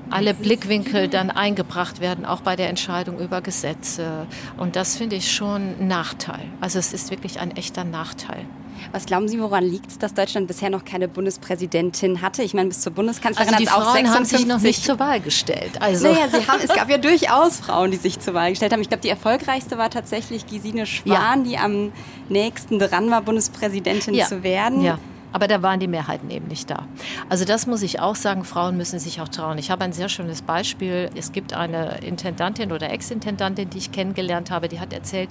[0.09, 4.27] alle Blickwinkel dann eingebracht werden, auch bei der Entscheidung über Gesetze.
[4.57, 6.43] Und das finde ich schon ein Nachteil.
[6.59, 8.45] Also es ist wirklich ein echter Nachteil.
[8.91, 12.43] Was glauben Sie, woran liegt es, dass Deutschland bisher noch keine Bundespräsidentin hatte?
[12.43, 14.99] Ich meine, bis zur Bundeskanzlerin also hat es auch Frauen haben sich noch nicht zur
[14.99, 15.81] Wahl gestellt.
[15.81, 18.81] Also naja, sie haben, es gab ja durchaus Frauen, die sich zur Wahl gestellt haben.
[18.81, 21.49] Ich glaube, die erfolgreichste war tatsächlich Gesine Schwan, ja.
[21.49, 21.91] die am
[22.29, 24.25] nächsten dran war, Bundespräsidentin ja.
[24.25, 24.81] zu werden.
[24.81, 24.99] Ja.
[25.31, 26.85] Aber da waren die Mehrheiten eben nicht da.
[27.29, 29.57] Also das muss ich auch sagen, Frauen müssen sich auch trauen.
[29.57, 31.09] Ich habe ein sehr schönes Beispiel.
[31.15, 35.29] Es gibt eine Intendantin oder Ex-Intendantin, die ich kennengelernt habe, die hat erzählt,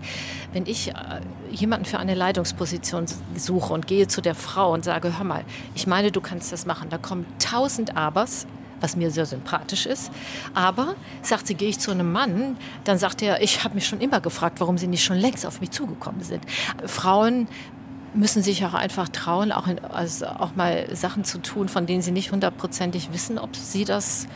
[0.53, 0.95] wenn ich äh,
[1.51, 5.87] jemanden für eine Leitungsposition suche und gehe zu der Frau und sage, hör mal, ich
[5.87, 8.47] meine, du kannst das machen, da kommen tausend Abers,
[8.81, 10.11] was mir sehr sympathisch ist.
[10.55, 14.01] Aber, sagt sie, gehe ich zu einem Mann, dann sagt er, ich habe mich schon
[14.01, 16.45] immer gefragt, warum sie nicht schon längst auf mich zugekommen sind.
[16.87, 17.47] Frauen
[18.14, 22.03] müssen sich auch einfach trauen, auch, in, also auch mal Sachen zu tun, von denen
[22.03, 24.27] sie nicht hundertprozentig wissen, ob sie das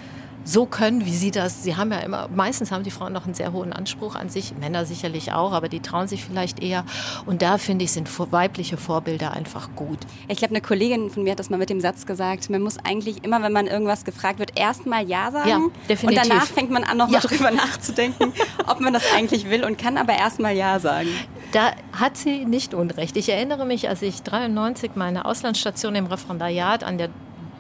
[0.45, 1.63] so können, wie sie das.
[1.63, 4.55] Sie haben ja immer, meistens haben die Frauen noch einen sehr hohen Anspruch an sich,
[4.59, 6.85] Männer sicherlich auch, aber die trauen sich vielleicht eher.
[7.27, 9.99] Und da finde ich, sind weibliche Vorbilder einfach gut.
[10.29, 12.77] Ich glaube, eine Kollegin von mir hat das mal mit dem Satz gesagt, man muss
[12.85, 15.49] eigentlich immer, wenn man irgendwas gefragt wird, erstmal Ja sagen.
[15.49, 16.23] Ja, definitiv.
[16.23, 17.29] Und danach fängt man an, nochmal ja.
[17.29, 18.33] drüber nachzudenken,
[18.67, 21.09] ob man das eigentlich will und kann aber erstmal Ja sagen.
[21.55, 23.17] Da hat sie nicht Unrecht.
[23.17, 27.11] Ich erinnere mich, als ich 93 meine Auslandsstation im Referendariat an der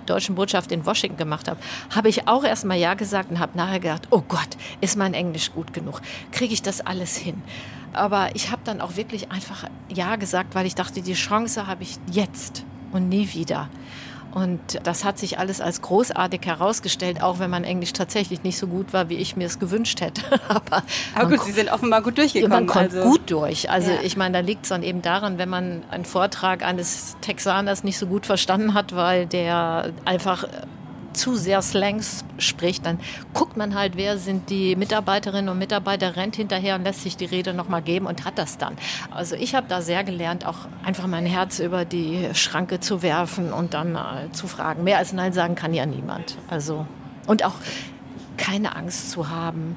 [0.06, 1.60] deutschen Botschaft in Washington gemacht habe,
[1.94, 4.48] habe ich auch erstmal Ja gesagt und habe nachher gedacht, oh Gott,
[4.80, 6.00] ist mein Englisch gut genug?
[6.32, 7.40] Kriege ich das alles hin?
[7.92, 11.84] Aber ich habe dann auch wirklich einfach Ja gesagt, weil ich dachte, die Chance habe
[11.84, 13.68] ich jetzt und nie wieder.
[14.34, 18.66] Und das hat sich alles als großartig herausgestellt, auch wenn mein Englisch tatsächlich nicht so
[18.66, 20.22] gut war, wie ich mir es gewünscht hätte.
[20.48, 20.82] Aber,
[21.14, 22.50] Aber gut, Sie sind offenbar gut durchgekommen.
[22.50, 23.02] Man kommt also.
[23.08, 23.70] gut durch.
[23.70, 23.98] Also ja.
[24.02, 27.96] ich meine, da liegt es dann eben daran, wenn man einen Vortrag eines Texaners nicht
[27.96, 30.48] so gut verstanden hat, weil der einfach
[31.14, 33.00] zu sehr Slangs spricht, dann
[33.32, 37.24] guckt man halt, wer sind die Mitarbeiterinnen und Mitarbeiter, rennt hinterher und lässt sich die
[37.24, 38.76] Rede nochmal geben und hat das dann.
[39.10, 43.52] Also ich habe da sehr gelernt, auch einfach mein Herz über die Schranke zu werfen
[43.52, 44.84] und dann äh, zu fragen.
[44.84, 46.36] Mehr als Nein sagen kann ja niemand.
[46.48, 46.86] Also
[47.26, 47.54] und auch
[48.36, 49.76] keine Angst zu haben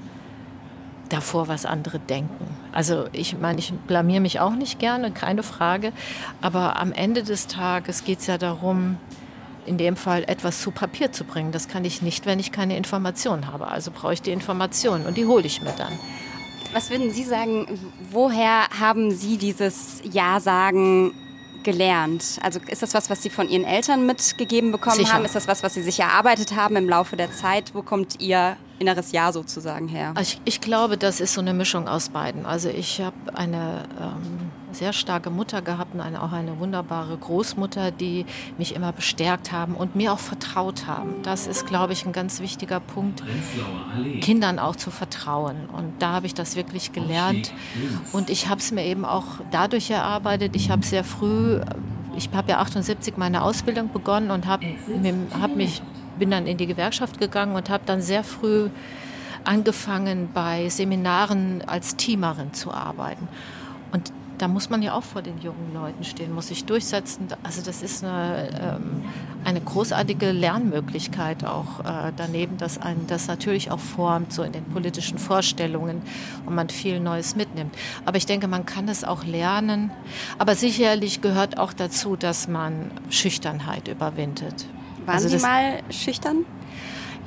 [1.09, 2.45] davor, was andere denken.
[2.71, 5.93] Also ich meine, ich blamier mich auch nicht gerne, keine Frage.
[6.41, 8.97] Aber am Ende des Tages geht es ja darum,
[9.67, 11.51] in dem Fall etwas zu Papier zu bringen.
[11.51, 13.67] Das kann ich nicht, wenn ich keine Informationen habe.
[13.67, 15.93] Also brauche ich die Informationen und die hole ich mir dann.
[16.73, 17.79] Was würden Sie sagen,
[18.11, 21.13] woher haben Sie dieses Ja-Sagen
[21.63, 22.39] gelernt?
[22.41, 25.13] Also ist das was, was Sie von Ihren Eltern mitgegeben bekommen Sicher.
[25.13, 25.25] haben?
[25.25, 27.73] Ist das was, was Sie sich erarbeitet haben im Laufe der Zeit?
[27.73, 30.13] Wo kommt Ihr inneres Ja sozusagen her?
[30.21, 32.45] Ich, ich glaube, das ist so eine Mischung aus beiden.
[32.45, 37.91] Also ich habe eine ähm, sehr starke Mutter gehabt und eine, auch eine wunderbare Großmutter,
[37.91, 38.25] die
[38.57, 41.15] mich immer bestärkt haben und mir auch vertraut haben.
[41.23, 43.23] Das ist, glaube ich, ein ganz wichtiger Punkt,
[44.21, 45.67] Kindern auch zu vertrauen.
[45.71, 47.53] Und da habe ich das wirklich gelernt.
[48.11, 50.55] Und ich habe es mir eben auch dadurch erarbeitet.
[50.55, 51.61] Ich habe sehr früh,
[52.15, 54.65] ich habe ja 78 meine Ausbildung begonnen und habe
[55.39, 55.81] hab mich
[56.17, 58.69] bin dann in die Gewerkschaft gegangen und habe dann sehr früh
[59.43, 63.27] angefangen, bei Seminaren als Teamerin zu arbeiten.
[63.91, 67.27] Und da muss man ja auch vor den jungen Leuten stehen, muss sich durchsetzen.
[67.43, 69.03] Also das ist eine, ähm,
[69.43, 74.65] eine großartige Lernmöglichkeit auch äh, daneben, dass einen das natürlich auch formt, so in den
[74.65, 76.01] politischen Vorstellungen
[76.45, 77.75] und man viel Neues mitnimmt.
[78.05, 79.91] Aber ich denke, man kann es auch lernen.
[80.37, 84.67] Aber sicherlich gehört auch dazu, dass man Schüchternheit überwindet.
[85.05, 86.45] Waren also Sie mal schüchtern?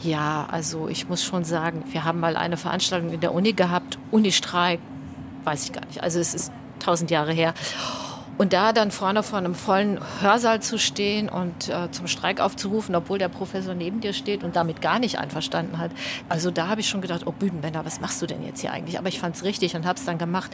[0.03, 3.99] Ja, also ich muss schon sagen, wir haben mal eine Veranstaltung in der Uni gehabt,
[4.11, 4.81] Unistreik,
[5.45, 6.03] weiß ich gar nicht.
[6.03, 7.55] Also es ist tausend Jahre her.
[8.41, 12.95] Und da dann vorne vor einem vollen Hörsaal zu stehen und äh, zum Streik aufzurufen,
[12.95, 15.91] obwohl der Professor neben dir steht und damit gar nicht einverstanden hat.
[16.31, 18.99] Also da habe ich schon gedacht, oh Bühnenbänder, was machst du denn jetzt hier eigentlich?
[18.99, 20.51] Aber ich fand es richtig und habe es dann gemacht.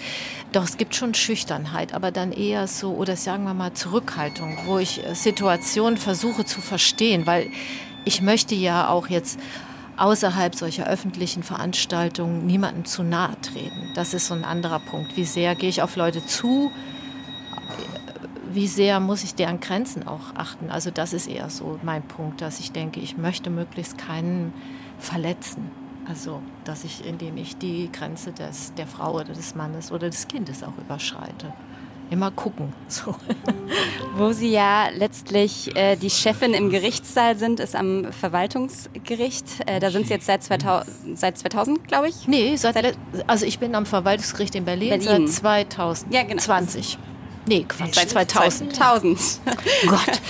[0.50, 4.78] Doch es gibt schon Schüchternheit, aber dann eher so, oder sagen wir mal Zurückhaltung, wo
[4.78, 7.52] ich äh, Situationen versuche zu verstehen, weil
[8.04, 9.38] ich möchte ja auch jetzt
[9.96, 13.90] außerhalb solcher öffentlichen Veranstaltungen niemandem zu nahe treten.
[13.94, 15.16] Das ist so ein anderer Punkt.
[15.16, 16.70] Wie sehr gehe ich auf Leute zu?
[18.56, 20.70] wie sehr muss ich deren Grenzen auch achten?
[20.70, 24.54] Also das ist eher so mein Punkt, dass ich denke, ich möchte möglichst keinen
[24.98, 25.70] verletzen.
[26.08, 30.26] Also, dass ich, indem ich die Grenze des, der Frau oder des Mannes oder des
[30.26, 31.52] Kindes auch überschreite.
[32.10, 32.72] Immer gucken.
[32.88, 33.14] So.
[34.16, 39.44] Wo Sie ja letztlich äh, die Chefin im Gerichtssaal sind, ist am Verwaltungsgericht.
[39.66, 42.26] Äh, da sind Sie jetzt seit 2000, seit 2000 glaube ich?
[42.28, 45.26] Nee, seit, seit, also ich bin am Verwaltungsgericht in Berlin, Berlin.
[45.26, 46.12] seit 2020.
[46.12, 47.16] Ja, genau.
[47.48, 48.74] Nee, Quatsch, seit 2000.
[48.74, 49.18] 2000.
[49.46, 50.20] Oh Gott.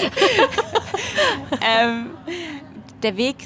[1.61, 2.11] ähm,
[3.03, 3.37] der Weg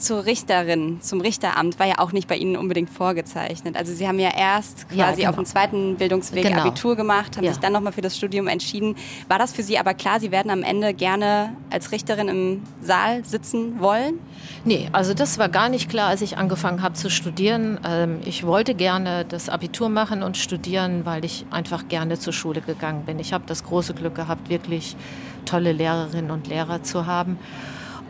[0.00, 3.76] zur Richterin, zum Richteramt war ja auch nicht bei Ihnen unbedingt vorgezeichnet.
[3.76, 5.28] Also Sie haben ja erst quasi ja, genau.
[5.30, 6.62] auf dem zweiten Bildungsweg genau.
[6.62, 7.52] Abitur gemacht, haben ja.
[7.52, 8.96] sich dann nochmal für das Studium entschieden.
[9.28, 13.24] War das für Sie aber klar, Sie werden am Ende gerne als Richterin im Saal
[13.24, 14.18] sitzen wollen?
[14.64, 17.78] Nee, also das war gar nicht klar, als ich angefangen habe zu studieren.
[17.86, 22.60] Ähm, ich wollte gerne das Abitur machen und studieren, weil ich einfach gerne zur Schule
[22.60, 23.18] gegangen bin.
[23.18, 24.96] Ich habe das große Glück gehabt, wirklich
[25.44, 27.38] tolle Lehrerinnen und Lehrer zu haben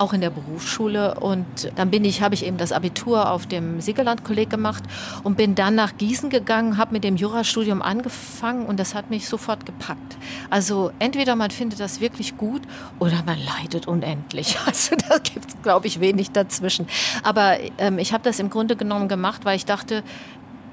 [0.00, 1.14] auch in der Berufsschule.
[1.20, 4.82] Und dann bin ich, habe ich eben das Abitur auf dem Siegerland-Kolleg gemacht
[5.22, 9.28] und bin dann nach Gießen gegangen, habe mit dem Jurastudium angefangen und das hat mich
[9.28, 10.16] sofort gepackt.
[10.48, 12.62] Also entweder man findet das wirklich gut
[12.98, 14.56] oder man leidet unendlich.
[14.70, 16.86] Also da gibt es, glaube ich, wenig dazwischen.
[17.24, 20.04] Aber ähm, ich habe das im Grunde genommen gemacht, weil ich dachte,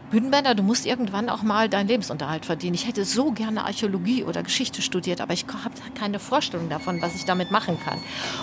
[0.10, 2.76] Bühnenbänder, du musst irgendwann auch mal deinen Lebensunterhalt verdienen.
[2.76, 7.15] Ich hätte so gerne Archäologie oder Geschichte studiert, aber ich habe keine Vorstellung davon, was
[7.15, 8.00] ich damit machen kann.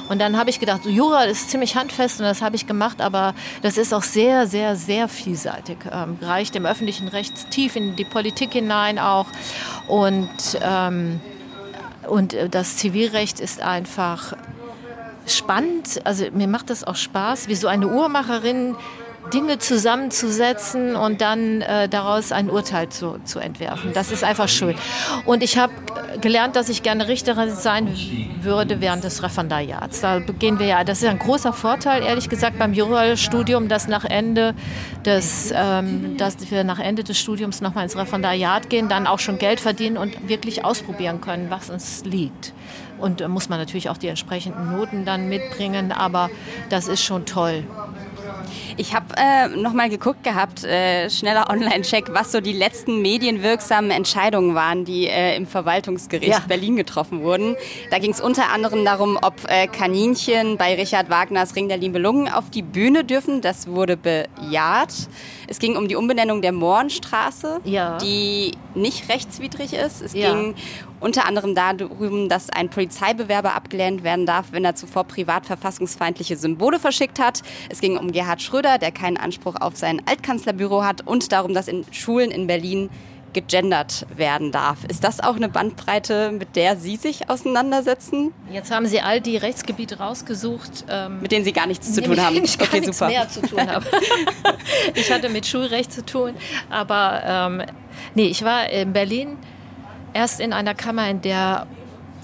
[0.09, 3.01] Und dann habe ich gedacht, so, Jura ist ziemlich handfest und das habe ich gemacht,
[3.01, 5.79] aber das ist auch sehr, sehr, sehr vielseitig.
[5.91, 9.27] Ähm, reicht im öffentlichen Recht tief in die Politik hinein auch.
[9.89, 10.29] Und,
[10.61, 11.21] ähm,
[12.07, 14.35] und äh, das Zivilrecht ist einfach
[15.27, 16.03] spannend.
[16.05, 18.77] Also mir macht das auch Spaß, wie so eine Uhrmacherin
[19.33, 23.93] Dinge zusammenzusetzen und dann äh, daraus ein Urteil zu, zu entwerfen.
[23.95, 24.77] Das ist einfach schön.
[25.25, 25.73] Und ich habe
[26.21, 27.89] gelernt, dass ich gerne Richterin sein
[28.41, 30.01] würde während des Referendariats.
[30.01, 34.05] Da gehen wir ja, das ist ein großer Vorteil, ehrlich gesagt, beim Jurastudium, dass nach
[34.05, 34.55] Ende
[35.05, 39.39] des, ähm, dass wir nach Ende des Studiums nochmal ins Referendariat gehen, dann auch schon
[39.39, 42.53] Geld verdienen und wirklich ausprobieren können, was uns liegt.
[42.99, 46.31] Und da muss man natürlich auch die entsprechenden Noten dann mitbringen, aber
[46.71, 47.65] das ist schon toll.
[48.77, 54.55] Ich habe äh, nochmal geguckt gehabt, äh, schneller Online-Check, was so die letzten medienwirksamen Entscheidungen
[54.55, 56.41] waren, die äh, im Verwaltungsgericht ja.
[56.41, 57.57] Berlin getroffen wurden.
[57.91, 62.29] Da ging es unter anderem darum, ob äh, Kaninchen bei Richard Wagners Ring der Liebelungen
[62.29, 63.41] auf die Bühne dürfen.
[63.41, 64.93] Das wurde bejaht.
[65.47, 67.99] Es ging um die Umbenennung der Mohrenstraße, ja.
[67.99, 70.03] die nicht rechtswidrig ist.
[70.03, 70.33] Es ja.
[70.33, 70.55] ging
[71.05, 76.79] unter anderem darum, dass ein Polizeibewerber abgelehnt werden darf, wenn er zuvor privat verfassungsfeindliche Symbole
[76.81, 77.43] verschickt hat.
[77.69, 81.69] Es ging um Gerhard Schröder, der keinen Anspruch auf sein Altkanzlerbüro hat und darum, dass
[81.69, 82.91] in Schulen in Berlin
[83.35, 84.85] gegendert werden darf.
[84.85, 88.33] Ist das auch eine Bandbreite, mit der Sie sich auseinandersetzen?
[88.51, 92.19] Jetzt haben Sie all die Rechtsgebiete rausgesucht, ähm, mit denen Sie gar nichts zu tun
[92.19, 92.43] haben.
[92.43, 93.09] Ich okay, gar super.
[93.09, 93.85] mehr zu tun habe.
[94.95, 96.35] ich hatte mit Schulrecht zu tun,
[96.71, 97.63] aber ähm,
[98.15, 99.37] nee, ich war in Berlin
[100.15, 101.67] erst in einer Kammer, in der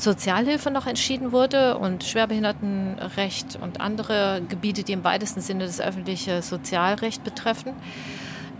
[0.00, 6.42] Sozialhilfe noch entschieden wurde und Schwerbehindertenrecht und andere Gebiete, die im weitesten Sinne das öffentliche
[6.42, 7.72] Sozialrecht betreffen.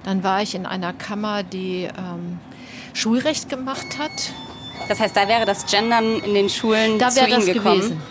[0.05, 2.39] Dann war ich in einer Kammer, die ähm,
[2.93, 4.11] Schulrecht gemacht hat.
[4.89, 7.81] Das heißt, da wäre das Gendern in den Schulen da zu Ihnen gekommen?
[7.81, 8.03] Gewesen.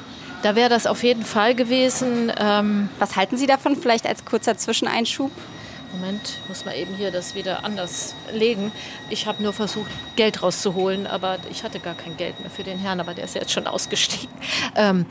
[0.41, 2.31] Da wäre das auf jeden Fall gewesen.
[2.39, 5.31] Ähm Was halten Sie davon, vielleicht als kurzer Zwischeneinschub?
[5.99, 8.71] Moment, muss man eben hier das wieder anders legen.
[9.09, 12.79] Ich habe nur versucht, Geld rauszuholen, aber ich hatte gar kein Geld mehr für den
[12.79, 14.33] Herrn, aber der ist jetzt schon ausgestiegen.
[14.75, 15.05] Ähm,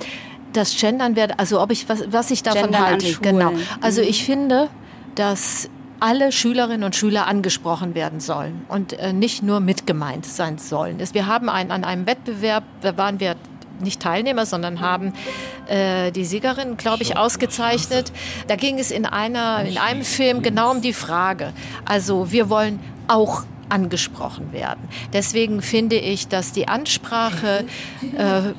[0.53, 3.53] das Gendern wäre, also ob ich was, was ich davon Gendern halte, genau.
[3.81, 4.68] Also ich finde,
[5.14, 5.68] dass
[6.01, 10.98] alle Schülerinnen und Schüler angesprochen werden sollen und äh, nicht nur mitgemeint sein sollen.
[11.12, 13.37] Wir haben ein, an einem Wettbewerb, da waren wir
[13.80, 15.12] nicht Teilnehmer, sondern haben
[15.68, 18.12] äh, die Siegerin, glaube ich, ausgezeichnet.
[18.46, 21.52] Da ging es in, einer, in einem Film genau um die Frage.
[21.84, 24.88] Also wir wollen auch angesprochen werden.
[25.12, 27.64] Deswegen finde ich, dass die Ansprache
[28.16, 28.54] äh,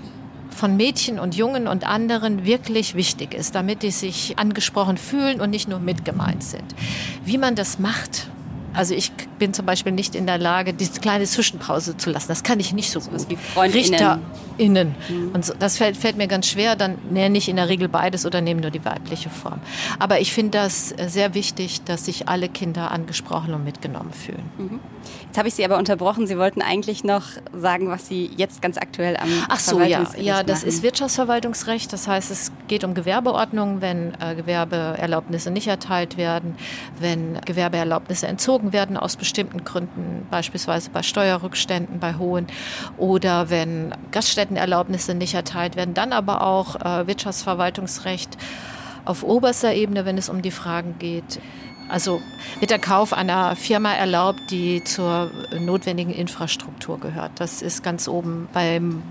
[0.52, 5.50] von Mädchen und Jungen und anderen wirklich wichtig ist, damit die sich angesprochen fühlen und
[5.50, 6.76] nicht nur mitgemeint sind.
[7.24, 8.28] Wie man das macht,
[8.74, 12.28] Also ich bin zum Beispiel nicht in der Lage, diese kleine Zwischenpause zu lassen.
[12.28, 13.22] Das kann ich nicht so gut.
[13.54, 14.20] FreundInnen.
[14.60, 14.96] RichterInnen.
[15.10, 15.32] Mhm.
[15.34, 16.76] Und so, das fällt, fällt, mir ganz schwer.
[16.76, 19.60] Dann nenne ich in der Regel beides oder nehme nur die weibliche Form.
[19.98, 24.44] Aber ich finde das sehr wichtig, dass sich alle Kinder angesprochen und mitgenommen fühlen.
[24.58, 24.80] Mhm.
[25.26, 26.28] Jetzt habe ich Sie aber unterbrochen.
[26.28, 30.44] Sie wollten eigentlich noch sagen, was Sie jetzt ganz aktuell am Ach so, ja, ja,
[30.44, 31.92] das ist Wirtschaftsverwaltungsrecht.
[31.94, 36.56] Das heißt, es geht um Gewerbeordnung, wenn äh, Gewerbeerlaubnisse nicht erteilt werden,
[37.00, 42.48] wenn Gewerbeerlaubnisse entzogen werden aus bestimmten Gründen, beispielsweise bei Steuerrückständen, bei hohen,
[42.98, 48.38] oder wenn Gaststättenerlaubnisse nicht erteilt werden, dann aber auch äh, Wirtschaftsverwaltungsrecht
[49.06, 51.40] auf oberster Ebene, wenn es um die Fragen geht,
[51.90, 52.22] also
[52.60, 57.32] wird der Kauf einer Firma erlaubt, die zur notwendigen Infrastruktur gehört.
[57.38, 59.02] Das ist ganz oben beim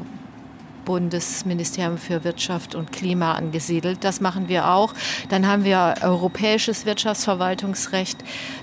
[0.88, 4.04] Bundesministerium für Wirtschaft und Klima angesiedelt.
[4.04, 4.94] Das machen wir auch.
[5.28, 8.16] Dann haben wir europäisches Wirtschaftsverwaltungsrecht.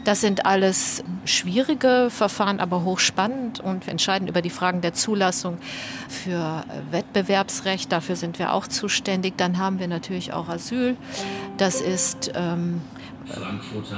[0.05, 5.59] Das sind alles schwierige Verfahren, aber hochspannend und wir entscheiden über die Fragen der Zulassung
[6.09, 7.91] für Wettbewerbsrecht.
[7.91, 9.37] Dafür sind wir auch zuständig.
[9.37, 10.97] Dann haben wir natürlich auch Asyl.
[11.57, 12.81] Das ist ähm,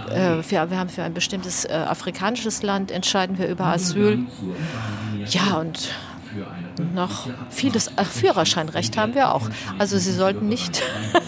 [0.10, 4.26] äh, für, wir haben für ein bestimmtes äh, afrikanisches Land entscheiden wir über Asyl.
[5.30, 5.94] Ja, und
[6.94, 9.50] noch vieles Ach, Führerscheinrecht haben wir auch.
[9.78, 10.82] Also Sie sollten nicht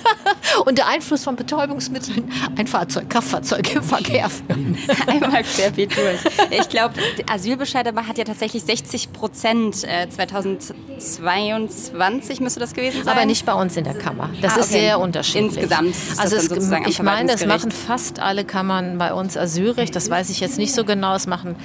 [0.65, 4.77] unter Einfluss von Betäubungsmitteln ein Fahrzeug, Kraftfahrzeug im Verkehr führen.
[5.07, 6.19] Einmal querbeet durch.
[6.51, 6.95] Ich glaube,
[7.29, 13.15] Asylbescheide hat ja tatsächlich 60 Prozent 2022 müsste das gewesen sein.
[13.15, 14.31] Aber nicht bei uns in der Kammer.
[14.41, 14.63] Das ah, okay.
[14.63, 15.57] ist sehr unterschiedlich.
[15.57, 15.95] Insgesamt.
[16.17, 16.49] also es,
[16.87, 19.95] ich meine, es machen fast alle Kammern bei uns Asylrecht.
[19.95, 21.13] Das weiß ich jetzt nicht so genau.
[21.15, 21.55] Es machen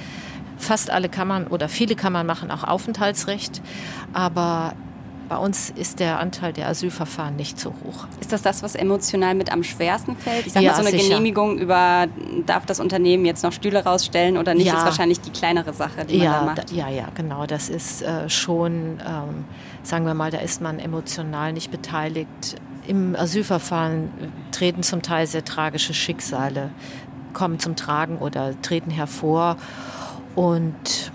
[0.65, 3.61] Fast alle Kammern oder viele Kammern machen auch Aufenthaltsrecht,
[4.13, 4.73] aber
[5.27, 8.07] bei uns ist der Anteil der Asylverfahren nicht so hoch.
[8.19, 10.45] Ist das das, was emotional mit am schwersten fällt?
[10.45, 11.09] Ich sage ja, mal, so eine sicher.
[11.09, 12.07] Genehmigung über,
[12.45, 14.77] darf das Unternehmen jetzt noch Stühle rausstellen oder nicht, ja.
[14.77, 16.71] ist wahrscheinlich die kleinere Sache, die ja, man da macht.
[16.71, 17.45] Da, ja, ja, genau.
[17.45, 19.45] Das ist äh, schon, ähm,
[19.83, 22.55] sagen wir mal, da ist man emotional nicht beteiligt.
[22.87, 24.09] Im Asylverfahren
[24.51, 26.69] treten zum Teil sehr tragische Schicksale,
[27.33, 29.57] kommen zum Tragen oder treten hervor.
[30.35, 31.11] Und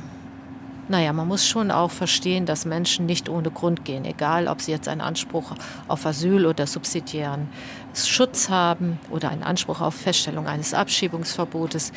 [0.89, 4.73] naja, man muss schon auch verstehen, dass Menschen nicht ohne Grund gehen, egal ob sie
[4.73, 5.53] jetzt einen Anspruch
[5.87, 7.49] auf Asyl oder subsidiären
[7.95, 11.93] Schutz haben oder einen Anspruch auf Feststellung eines Abschiebungsverbotes.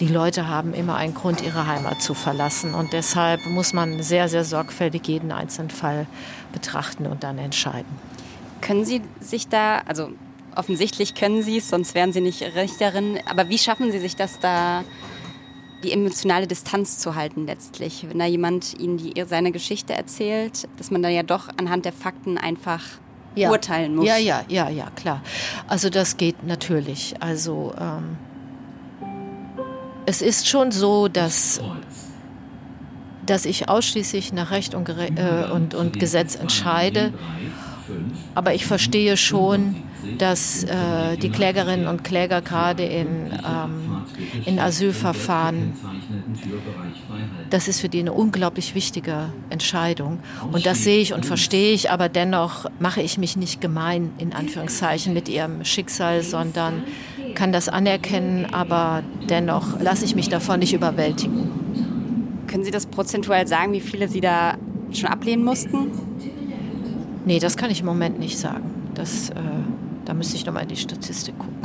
[0.00, 2.74] Die Leute haben immer einen Grund, ihre Heimat zu verlassen.
[2.74, 6.06] Und deshalb muss man sehr, sehr sorgfältig jeden einzelnen Fall
[6.52, 7.86] betrachten und dann entscheiden.
[8.60, 10.10] Können Sie sich da, also
[10.56, 14.40] offensichtlich können Sie es, sonst wären Sie nicht Richterin, aber wie schaffen Sie sich das
[14.40, 14.82] da?
[15.86, 18.06] Die emotionale Distanz zu halten letztlich.
[18.08, 21.92] Wenn da jemand Ihnen die, seine Geschichte erzählt, dass man da ja doch anhand der
[21.92, 22.82] Fakten einfach
[23.34, 23.50] ja.
[23.50, 24.06] urteilen muss.
[24.06, 25.22] Ja, ja, ja, ja, klar.
[25.68, 27.14] Also das geht natürlich.
[27.20, 28.16] Also ähm,
[30.06, 31.60] es ist schon so, dass
[33.24, 37.12] dass ich ausschließlich nach Recht und, äh, und, und Gesetz entscheide.
[38.36, 39.82] Aber ich verstehe schon,
[40.18, 44.02] dass äh, die Klägerinnen und Kläger gerade in, ähm,
[44.44, 45.72] in Asylverfahren,
[47.50, 50.18] das ist für die eine unglaublich wichtige Entscheidung.
[50.52, 54.32] Und das sehe ich und verstehe ich, aber dennoch mache ich mich nicht gemein, in
[54.32, 56.84] Anführungszeichen, mit ihrem Schicksal, sondern
[57.34, 62.44] kann das anerkennen, aber dennoch lasse ich mich davon nicht überwältigen.
[62.46, 64.54] Können Sie das prozentual sagen, wie viele Sie da
[64.92, 65.90] schon ablehnen mussten?
[67.26, 68.70] Nee, das kann ich im Moment nicht sagen.
[68.94, 69.34] Das, äh,
[70.06, 71.58] da müsste ich nochmal in die Statistik gucken.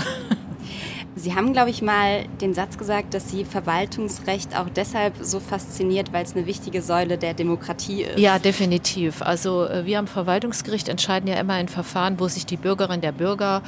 [1.16, 6.14] Sie haben, glaube ich, mal den Satz gesagt, dass Sie Verwaltungsrecht auch deshalb so fasziniert,
[6.14, 8.18] weil es eine wichtige Säule der Demokratie ist.
[8.18, 9.22] Ja, definitiv.
[9.22, 13.12] Also äh, wir am Verwaltungsgericht entscheiden ja immer in Verfahren, wo sich die Bürgerinnen der
[13.12, 13.62] Bürger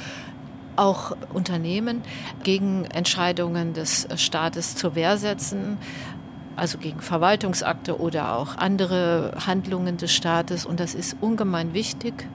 [0.76, 2.02] auch Unternehmen
[2.42, 5.78] gegen Entscheidungen des Staates zur Wehr setzen
[6.56, 10.66] also gegen Verwaltungsakte oder auch andere Handlungen des Staates.
[10.66, 12.26] Und das ist ungemein wichtig,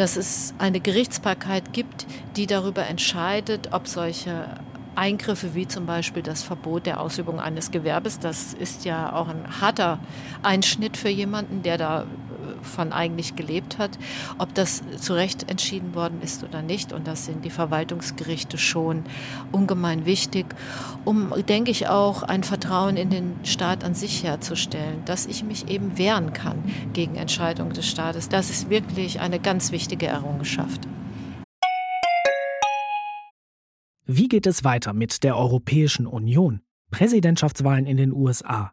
[0.00, 4.46] dass es eine Gerichtsbarkeit gibt, die darüber entscheidet, ob solche
[4.94, 9.60] Eingriffe wie zum Beispiel das Verbot der Ausübung eines Gewerbes, das ist ja auch ein
[9.60, 9.98] harter
[10.42, 12.06] Einschnitt für jemanden, der da
[12.62, 13.98] von eigentlich gelebt hat,
[14.38, 16.92] ob das zu Recht entschieden worden ist oder nicht.
[16.92, 19.04] Und das sind die Verwaltungsgerichte schon
[19.52, 20.46] ungemein wichtig,
[21.04, 25.68] um, denke ich, auch ein Vertrauen in den Staat an sich herzustellen, dass ich mich
[25.68, 28.28] eben wehren kann gegen Entscheidungen des Staates.
[28.28, 30.86] Das ist wirklich eine ganz wichtige Errungenschaft.
[34.06, 36.62] Wie geht es weiter mit der Europäischen Union?
[36.90, 38.72] Präsidentschaftswahlen in den USA,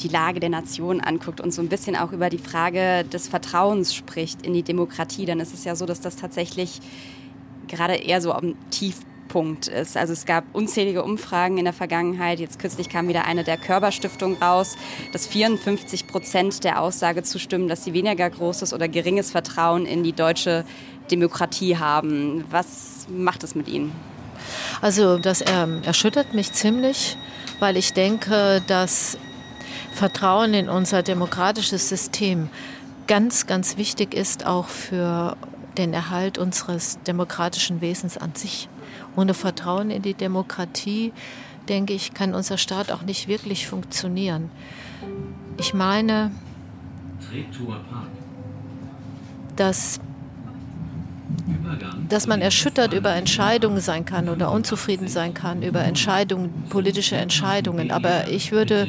[0.00, 3.94] die Lage der Nation anguckt und so ein bisschen auch über die Frage des Vertrauens
[3.94, 6.80] spricht in die Demokratie, dann ist es ja so, dass das tatsächlich
[7.68, 9.96] gerade eher so am Tiefpunkt ist.
[9.96, 12.38] Also es gab unzählige Umfragen in der Vergangenheit.
[12.38, 14.76] Jetzt kürzlich kam wieder eine der Körperstiftung raus,
[15.12, 20.12] dass 54 Prozent der Aussage zustimmen, dass sie weniger großes oder geringes Vertrauen in die
[20.12, 20.64] deutsche
[21.10, 22.44] Demokratie haben.
[22.50, 23.92] Was macht es mit Ihnen?
[24.80, 27.16] Also das ähm, erschüttert mich ziemlich,
[27.58, 29.18] weil ich denke, dass
[29.96, 32.50] Vertrauen in unser demokratisches System
[33.06, 35.38] ganz, ganz wichtig ist, auch für
[35.78, 38.68] den Erhalt unseres demokratischen Wesens an sich.
[39.16, 41.14] Ohne Vertrauen in die Demokratie,
[41.70, 44.50] denke ich, kann unser Staat auch nicht wirklich funktionieren.
[45.56, 46.30] Ich meine,
[49.56, 49.98] dass
[52.08, 57.90] dass man erschüttert über Entscheidungen sein kann oder unzufrieden sein kann über Entscheidungen, politische Entscheidungen.
[57.90, 58.88] Aber ich würde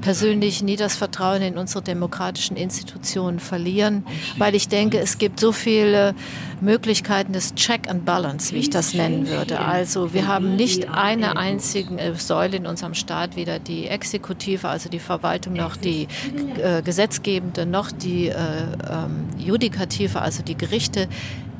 [0.00, 4.04] persönlich nie das Vertrauen in unsere demokratischen Institutionen verlieren,
[4.38, 6.14] weil ich denke, es gibt so viele
[6.60, 9.60] Möglichkeiten des Check and Balance, wie ich das nennen würde.
[9.60, 14.98] Also wir haben nicht eine einzige Säule in unserem Staat, weder die Exekutive, also die
[14.98, 16.08] Verwaltung, noch die
[16.62, 21.08] äh, Gesetzgebende, noch die äh, ähm, Judikative, also die Gerichte,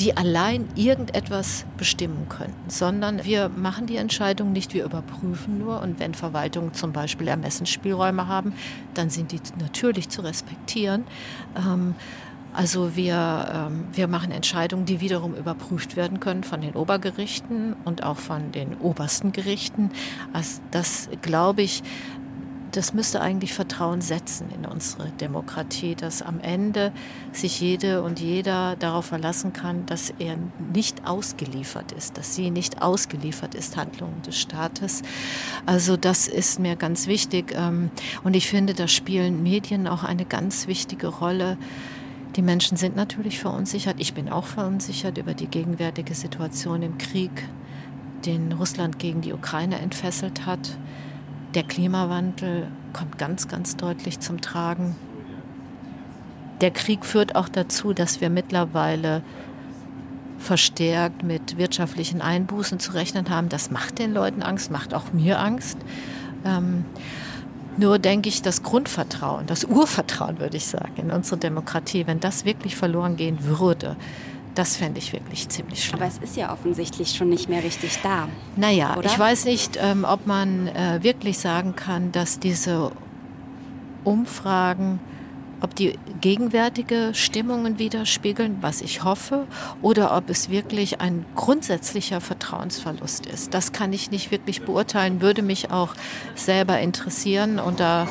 [0.01, 6.01] die allein irgendetwas bestimmen könnten, sondern wir machen die Entscheidung nicht, wir überprüfen nur und
[6.01, 8.55] wenn Verwaltungen zum Beispiel Ermessensspielräume haben,
[8.95, 11.05] dann sind die natürlich zu respektieren.
[11.55, 11.95] Ähm,
[12.53, 18.03] also wir, ähm, wir machen Entscheidungen, die wiederum überprüft werden können von den Obergerichten und
[18.03, 19.91] auch von den obersten Gerichten.
[20.33, 21.83] Also das, glaube ich,
[22.73, 26.93] das müsste eigentlich Vertrauen setzen in unsere Demokratie, dass am Ende
[27.33, 30.37] sich jede und jeder darauf verlassen kann, dass er
[30.73, 35.03] nicht ausgeliefert ist, dass sie nicht ausgeliefert ist, Handlungen des Staates.
[35.67, 37.55] Also das ist mir ganz wichtig.
[37.57, 37.91] Ähm,
[38.23, 41.57] und ich finde, da spielen Medien auch eine ganz wichtige Rolle.
[42.37, 43.97] Die Menschen sind natürlich verunsichert.
[43.99, 47.31] Ich bin auch verunsichert über die gegenwärtige Situation im Krieg,
[48.25, 50.79] den Russland gegen die Ukraine entfesselt hat.
[51.55, 54.95] Der Klimawandel kommt ganz, ganz deutlich zum Tragen.
[56.61, 59.23] Der Krieg führt auch dazu, dass wir mittlerweile
[60.39, 63.49] verstärkt mit wirtschaftlichen Einbußen zu rechnen haben.
[63.49, 65.79] Das macht den Leuten Angst, macht auch mir Angst.
[66.45, 66.85] Ähm,
[67.77, 72.45] nur denke ich, das Grundvertrauen, das Urvertrauen, würde ich sagen, in unsere Demokratie, wenn das
[72.45, 73.97] wirklich verloren gehen würde,
[74.55, 76.01] das fände ich wirklich ziemlich schlimm.
[76.01, 78.29] Aber es ist ja offensichtlich schon nicht mehr richtig da.
[78.57, 79.07] Naja, oder?
[79.07, 82.91] ich weiß nicht, ähm, ob man äh, wirklich sagen kann, dass diese
[84.05, 84.99] Umfragen,
[85.61, 89.47] ob die gegenwärtige Stimmungen widerspiegeln, was ich hoffe,
[89.83, 93.55] oder ob es wirklich ein grundsätzlicher Vertrauensverlust ist.
[93.55, 95.95] Das kann ich nicht wirklich beurteilen, würde mich auch
[96.35, 98.09] selber interessieren und da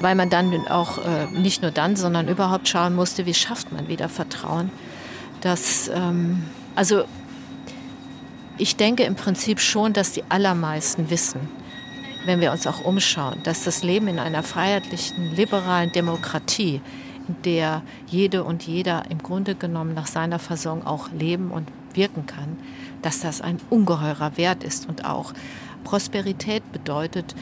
[0.00, 3.88] weil man dann auch äh, nicht nur dann, sondern überhaupt schauen musste, wie schafft man
[3.88, 4.70] wieder Vertrauen
[5.40, 6.42] dass, ähm,
[6.74, 7.04] also
[8.56, 11.40] ich denke im Prinzip schon, dass die allermeisten wissen,
[12.24, 16.80] wenn wir uns auch umschauen, dass das Leben in einer freiheitlichen, liberalen Demokratie,
[17.28, 22.26] in der jede und jeder im Grunde genommen nach seiner Versorgung auch leben und wirken
[22.26, 22.56] kann,
[23.02, 25.32] dass das ein ungeheurer Wert ist und auch
[25.84, 27.34] Prosperität bedeutet.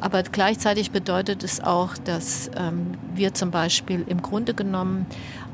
[0.00, 5.06] Aber gleichzeitig bedeutet es auch, dass ähm, wir zum Beispiel im Grunde genommen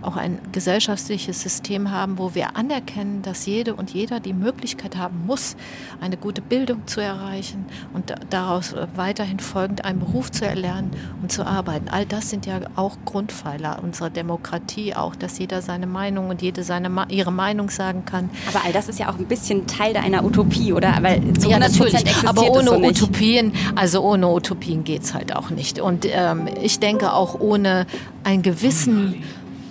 [0.07, 5.26] auch ein gesellschaftliches System haben, wo wir anerkennen, dass jede und jeder die Möglichkeit haben
[5.26, 5.57] muss,
[6.00, 10.90] eine gute Bildung zu erreichen und daraus weiterhin folgend einen Beruf zu erlernen
[11.22, 11.88] und zu arbeiten.
[11.88, 16.62] All das sind ja auch Grundpfeiler unserer Demokratie, auch dass jeder seine Meinung und jede
[16.62, 18.30] seine, ihre Meinung sagen kann.
[18.48, 20.96] Aber all das ist ja auch ein bisschen Teil einer Utopie, oder?
[21.00, 21.94] Weil zu ja, natürlich.
[22.26, 25.80] Aber ohne so Utopien, also ohne Utopien geht es halt auch nicht.
[25.80, 27.86] Und ähm, ich denke auch ohne
[28.24, 29.22] einen gewissen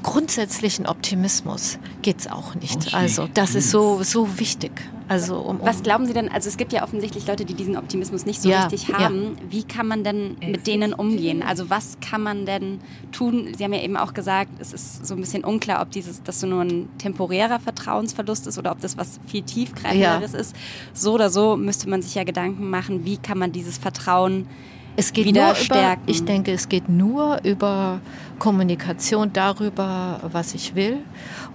[0.06, 2.94] grundsätzlichen Optimismus geht es auch nicht.
[2.94, 4.72] Also das ist so, so wichtig.
[5.08, 7.76] Also, um, um Was glauben Sie denn, also es gibt ja offensichtlich Leute, die diesen
[7.76, 9.36] Optimismus nicht so ja, richtig haben.
[9.36, 9.44] Ja.
[9.50, 11.42] Wie kann man denn mit denen umgehen?
[11.42, 12.82] Also was kann man denn
[13.12, 13.52] tun?
[13.58, 16.40] Sie haben ja eben auch gesagt, es ist so ein bisschen unklar, ob dieses, das
[16.40, 20.40] so nur ein temporärer Vertrauensverlust ist oder ob das was viel tiefgreifenderes ja.
[20.40, 20.56] ist.
[20.94, 24.48] So oder so müsste man sich ja Gedanken machen, wie kann man dieses Vertrauen
[24.96, 26.04] es geht wieder nur stärken?
[26.04, 28.00] Über, ich denke, es geht nur über
[28.40, 31.00] Kommunikation darüber, was ich will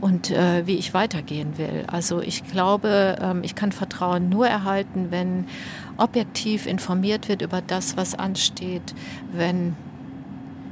[0.01, 1.85] und äh, wie ich weitergehen will.
[1.87, 5.47] Also ich glaube, ähm, ich kann Vertrauen nur erhalten, wenn
[5.97, 8.95] objektiv informiert wird über das, was ansteht,
[9.33, 9.77] wenn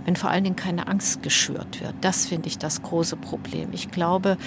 [0.05, 1.93] wenn vor allen Dingen keine Angst geschürt wird.
[2.01, 3.69] Das finde ich das große Problem.
[3.73, 4.39] Ich glaube,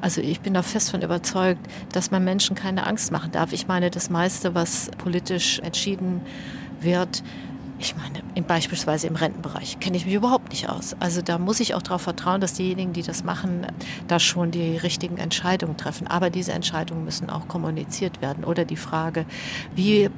[0.00, 1.60] also ich bin da fest von überzeugt,
[1.92, 3.52] dass man Menschen keine Angst machen darf.
[3.52, 6.59] Ich meine, das meiste, was politisch entschieden wird,
[7.80, 10.94] ich meine, in, beispielsweise im Rentenbereich kenne ich mich überhaupt nicht aus.
[11.00, 13.66] Also da muss ich auch darauf vertrauen, dass diejenigen, die das machen,
[14.06, 16.06] da schon die richtigen Entscheidungen treffen.
[16.06, 18.44] Aber diese Entscheidungen müssen auch kommuniziert werden.
[18.44, 19.24] Oder die Frage,
[19.74, 20.10] wie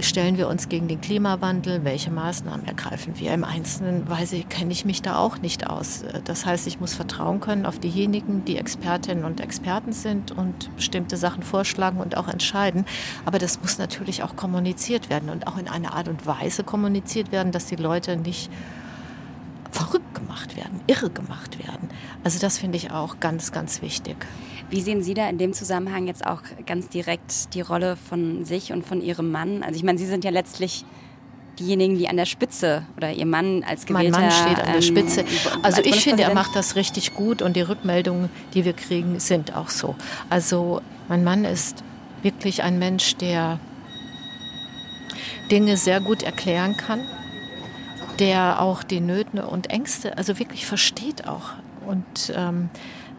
[0.00, 1.84] stellen wir uns gegen den Klimawandel?
[1.84, 3.32] Welche Maßnahmen ergreifen wir?
[3.32, 6.04] Im Einzelnen weiß ich, kenne ich mich da auch nicht aus.
[6.24, 11.16] Das heißt, ich muss vertrauen können auf diejenigen, die Expertinnen und Experten sind und bestimmte
[11.16, 12.84] Sachen vorschlagen und auch entscheiden.
[13.24, 17.32] Aber das muss natürlich auch kommuniziert werden und auch in einer Art und Weise kommuniziert
[17.32, 18.50] werden, dass die Leute nicht
[19.70, 21.88] verrückt gemacht werden, irre gemacht werden.
[22.24, 24.16] Also das finde ich auch ganz, ganz wichtig.
[24.70, 28.72] Wie sehen Sie da in dem Zusammenhang jetzt auch ganz direkt die Rolle von sich
[28.72, 29.62] und von Ihrem Mann?
[29.62, 30.84] Also ich meine, Sie sind ja letztlich
[31.58, 34.10] diejenigen, die an der Spitze oder Ihr Mann als gewählter...
[34.10, 35.24] Mein Mann steht an der ähm, Spitze.
[35.62, 39.56] Also ich finde, er macht das richtig gut und die Rückmeldungen, die wir kriegen, sind
[39.56, 39.94] auch so.
[40.28, 41.82] Also mein Mann ist
[42.22, 43.58] wirklich ein Mensch, der
[45.50, 47.00] Dinge sehr gut erklären kann,
[48.18, 51.52] der auch die Nöte und Ängste, also wirklich versteht auch.
[51.86, 52.68] Und ähm,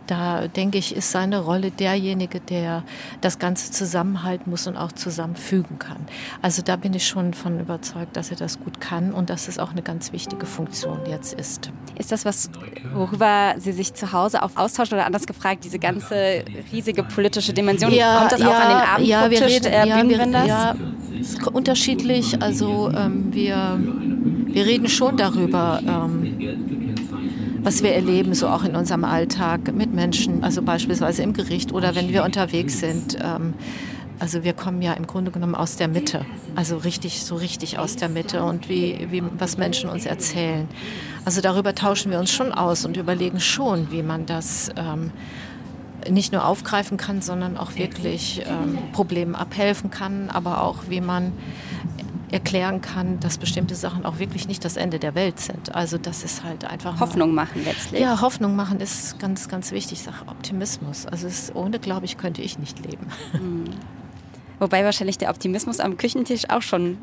[0.10, 2.84] da denke ich, ist seine Rolle derjenige, der
[3.22, 5.98] das Ganze zusammenhalten muss und auch zusammenfügen kann.
[6.42, 9.60] Also da bin ich schon von überzeugt, dass er das gut kann und dass es
[9.60, 11.72] auch eine ganz wichtige Funktion jetzt ist.
[11.98, 12.50] Ist das was,
[12.94, 17.92] worüber Sie sich zu Hause auch austauschen oder anders gefragt, diese ganze riesige politische Dimension?
[17.92, 20.76] Ja, Kommt das ja, auch an den Abend ja, wir reden, der ja, wir, ja,
[21.20, 22.42] ist unterschiedlich.
[22.42, 23.80] Also ähm, wir,
[24.48, 25.82] wir reden schon darüber.
[25.86, 26.89] Ähm,
[27.62, 31.96] was wir erleben, so auch in unserem Alltag mit Menschen, also beispielsweise im Gericht oder
[31.96, 33.18] wenn wir unterwegs sind.
[33.22, 33.54] Ähm,
[34.20, 37.96] also wir kommen ja im Grunde genommen aus der Mitte, also richtig, so richtig aus
[37.96, 40.68] der Mitte und wie, wie was Menschen uns erzählen.
[41.24, 45.12] Also darüber tauschen wir uns schon aus und überlegen schon, wie man das ähm,
[46.10, 51.32] nicht nur aufgreifen kann, sondern auch wirklich ähm, Problemen abhelfen kann, aber auch wie man
[52.32, 55.74] erklären kann, dass bestimmte Sachen auch wirklich nicht das Ende der Welt sind.
[55.74, 58.02] Also das ist halt einfach Hoffnung machen letztlich.
[58.02, 60.00] Ja, Hoffnung machen ist ganz, ganz wichtig.
[60.00, 61.06] Ich sage Optimismus.
[61.06, 63.08] Also es, ohne, glaube ich, könnte ich nicht leben.
[63.34, 63.66] Mhm.
[64.60, 66.98] Wobei wahrscheinlich der Optimismus am Küchentisch auch schon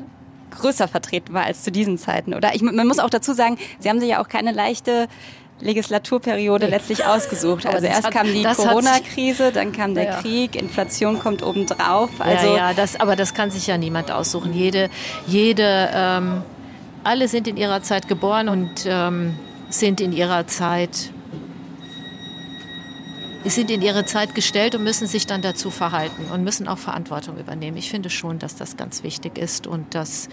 [0.51, 2.55] größer vertreten war als zu diesen Zeiten, oder?
[2.55, 5.07] Ich, man muss auch dazu sagen, Sie haben sich ja auch keine leichte
[5.59, 6.71] Legislaturperiode nee.
[6.71, 7.65] letztlich ausgesucht.
[7.65, 10.21] Also erst hat, kam die Corona-Krise, dann kam der ja.
[10.21, 12.09] Krieg, Inflation kommt obendrauf.
[12.19, 14.53] Also ja, ja das, aber das kann sich ja niemand aussuchen.
[14.53, 14.89] Jede,
[15.25, 16.43] jede, ähm,
[17.03, 19.35] alle sind in ihrer Zeit geboren und ähm,
[19.69, 21.11] sind in ihrer Zeit
[23.45, 27.37] sind in ihre Zeit gestellt und müssen sich dann dazu verhalten und müssen auch Verantwortung
[27.37, 27.77] übernehmen.
[27.77, 30.27] Ich finde schon, dass das ganz wichtig ist und dass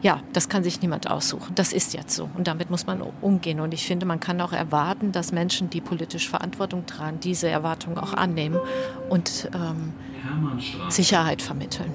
[0.00, 1.54] ja, das kann sich niemand aussuchen.
[1.54, 2.28] Das ist jetzt so.
[2.36, 3.60] Und damit muss man umgehen.
[3.60, 7.98] Und ich finde, man kann auch erwarten, dass Menschen, die politisch Verantwortung tragen, diese Erwartungen
[7.98, 8.58] auch annehmen
[9.08, 9.92] und ähm,
[10.88, 11.92] Sicherheit vermitteln.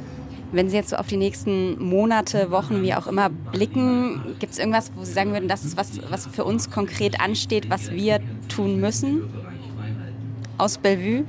[0.51, 4.59] Wenn Sie jetzt so auf die nächsten Monate, Wochen, wie auch immer blicken, gibt es
[4.59, 8.19] irgendwas, wo Sie sagen würden, das ist was, was für uns konkret ansteht, was wir
[8.49, 9.23] tun müssen
[10.57, 11.25] aus Bellevue?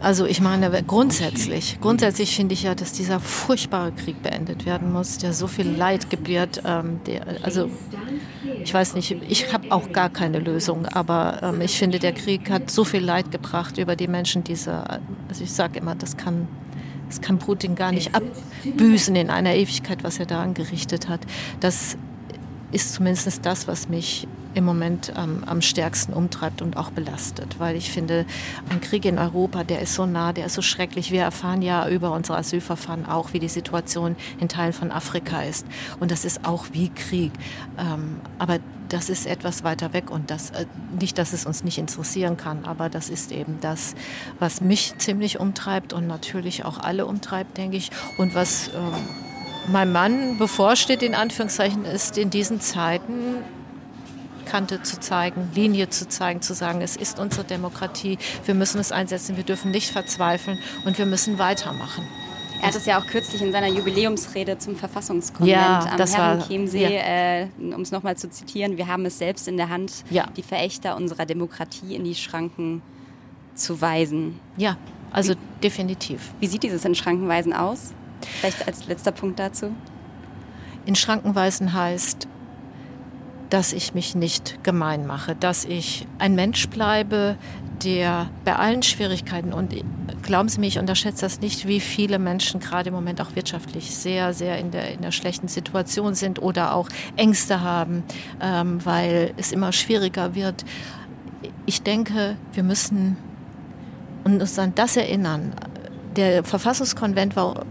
[0.00, 5.18] Also ich meine grundsätzlich, grundsätzlich finde ich ja, dass dieser furchtbare Krieg beendet werden muss,
[5.18, 6.62] der so viel Leid gebiert.
[6.64, 7.68] Ähm, der, also
[8.62, 12.50] ich weiß nicht, ich habe auch gar keine Lösung, aber ähm, ich finde, der Krieg
[12.50, 14.88] hat so viel Leid gebracht über die Menschen, diese,
[15.28, 16.46] also ich sage immer, das kann,
[17.08, 21.20] das kann Putin gar nicht abbüßen in einer Ewigkeit, was er da angerichtet hat.
[21.60, 21.96] Das
[22.70, 24.28] ist zumindest das, was mich
[24.58, 27.58] im Moment ähm, am stärksten umtreibt und auch belastet.
[27.58, 28.26] Weil ich finde,
[28.68, 31.12] ein Krieg in Europa, der ist so nah, der ist so schrecklich.
[31.12, 35.64] Wir erfahren ja über unsere Asylverfahren auch, wie die Situation in Teilen von Afrika ist.
[36.00, 37.32] Und das ist auch wie Krieg.
[37.78, 40.66] Ähm, aber das ist etwas weiter weg und das äh,
[40.98, 43.94] nicht, dass es uns nicht interessieren kann, aber das ist eben das,
[44.38, 47.90] was mich ziemlich umtreibt und natürlich auch alle umtreibt, denke ich.
[48.16, 48.92] Und was ähm,
[49.70, 53.36] mein Mann bevorsteht, in Anführungszeichen, ist in diesen Zeiten
[54.48, 58.92] Kante zu zeigen, Linie zu zeigen, zu sagen, es ist unsere Demokratie, wir müssen es
[58.92, 62.06] einsetzen, wir dürfen nicht verzweifeln und wir müssen weitermachen.
[62.60, 67.42] Er hat es ja auch kürzlich in seiner Jubiläumsrede zum Verfassungskonvent ja, am Herrenchiemsee, ja.
[67.42, 70.26] äh, um es nochmal zu zitieren, wir haben es selbst in der Hand, ja.
[70.36, 72.82] die Verächter unserer Demokratie in die Schranken
[73.54, 74.40] zu weisen.
[74.56, 74.76] Ja,
[75.12, 76.32] also wie, definitiv.
[76.40, 77.94] Wie sieht dieses in Schrankenweisen aus?
[78.40, 79.72] Vielleicht als letzter Punkt dazu.
[80.84, 82.26] in Schranken weisen heißt,
[83.50, 87.36] dass ich mich nicht gemein mache, dass ich ein Mensch bleibe,
[87.82, 89.74] der bei allen Schwierigkeiten und
[90.22, 93.94] glauben Sie mir, ich unterschätze das nicht, wie viele Menschen gerade im Moment auch wirtschaftlich
[93.94, 98.02] sehr, sehr in der, in der schlechten Situation sind oder auch Ängste haben,
[98.40, 100.64] ähm, weil es immer schwieriger wird.
[101.66, 103.16] Ich denke, wir müssen
[104.24, 105.52] uns an das erinnern.
[106.16, 107.64] Der Verfassungskonvent war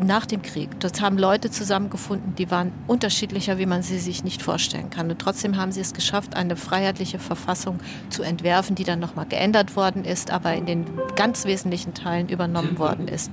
[0.00, 0.68] nach dem Krieg.
[0.80, 5.10] Dort haben Leute zusammengefunden, die waren unterschiedlicher, wie man sie sich nicht vorstellen kann.
[5.10, 7.78] Und trotzdem haben sie es geschafft, eine freiheitliche Verfassung
[8.10, 10.86] zu entwerfen, die dann nochmal geändert worden ist, aber in den
[11.16, 13.30] ganz wesentlichen Teilen übernommen worden ist.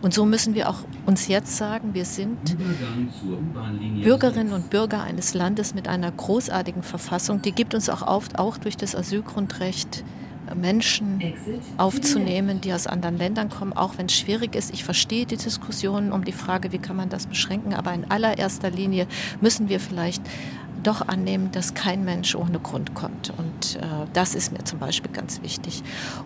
[0.00, 2.56] Und so müssen wir auch uns jetzt sagen, wir sind
[4.02, 7.42] Bürgerinnen und Bürger eines Landes mit einer großartigen Verfassung.
[7.42, 10.04] Die gibt uns auch oft, auch durch das Asylgrundrecht,
[10.54, 11.34] Menschen
[11.76, 14.72] aufzunehmen, die aus anderen Ländern kommen, auch wenn es schwierig ist.
[14.72, 18.70] Ich verstehe die Diskussionen um die Frage, wie kann man das beschränken, aber in allererster
[18.70, 19.06] Linie
[19.40, 20.22] müssen wir vielleicht
[20.82, 23.32] doch annehmen, dass kein Mensch ohne Grund kommt.
[23.36, 25.82] Und äh, das ist mir zum Beispiel ganz wichtig.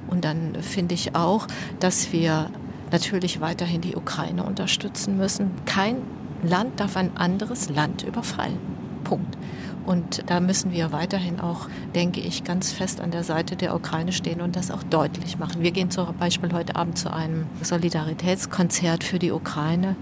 [0.08, 1.46] Und dann finde ich auch,
[1.80, 2.50] dass wir
[2.90, 5.50] natürlich weiterhin die Ukraine unterstützen müssen.
[5.64, 5.96] Kein
[6.42, 8.58] Land darf ein anderes Land überfallen.
[9.04, 9.36] Punkt.
[9.84, 14.12] Und da müssen wir weiterhin auch, denke ich, ganz fest an der Seite der Ukraine
[14.12, 15.62] stehen und das auch deutlich machen.
[15.62, 19.96] Wir gehen zum Beispiel heute Abend zu einem Solidaritätskonzert für die Ukraine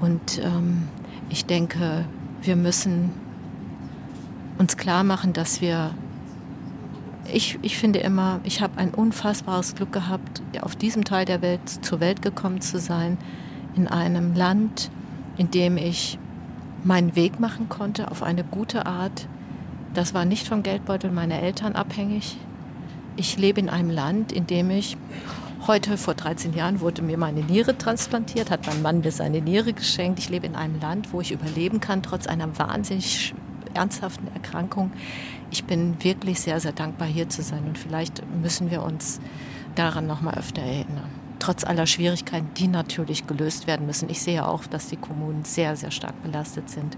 [0.00, 0.88] und ähm,
[1.28, 2.06] ich denke,
[2.42, 3.10] wir müssen
[4.58, 5.92] uns klar machen, dass wir
[7.32, 11.68] ich, ich finde immer, ich habe ein unfassbares Glück gehabt, auf diesem Teil der Welt
[11.68, 13.18] zur Welt gekommen zu sein,
[13.74, 14.90] in einem Land,
[15.36, 16.18] in dem ich
[16.86, 19.26] meinen Weg machen konnte auf eine gute Art.
[19.92, 22.38] Das war nicht vom Geldbeutel meiner Eltern abhängig.
[23.16, 24.96] Ich lebe in einem Land, in dem ich
[25.66, 29.72] heute vor 13 Jahren wurde mir meine Niere transplantiert, hat mein Mann mir seine Niere
[29.72, 30.18] geschenkt.
[30.20, 33.34] Ich lebe in einem Land, wo ich überleben kann, trotz einer wahnsinnig
[33.74, 34.92] ernsthaften Erkrankung.
[35.50, 37.64] Ich bin wirklich sehr, sehr dankbar, hier zu sein.
[37.66, 39.20] Und vielleicht müssen wir uns
[39.74, 41.15] daran noch mal öfter erinnern
[41.46, 44.10] trotz aller Schwierigkeiten, die natürlich gelöst werden müssen.
[44.10, 46.96] Ich sehe auch, dass die Kommunen sehr, sehr stark belastet sind.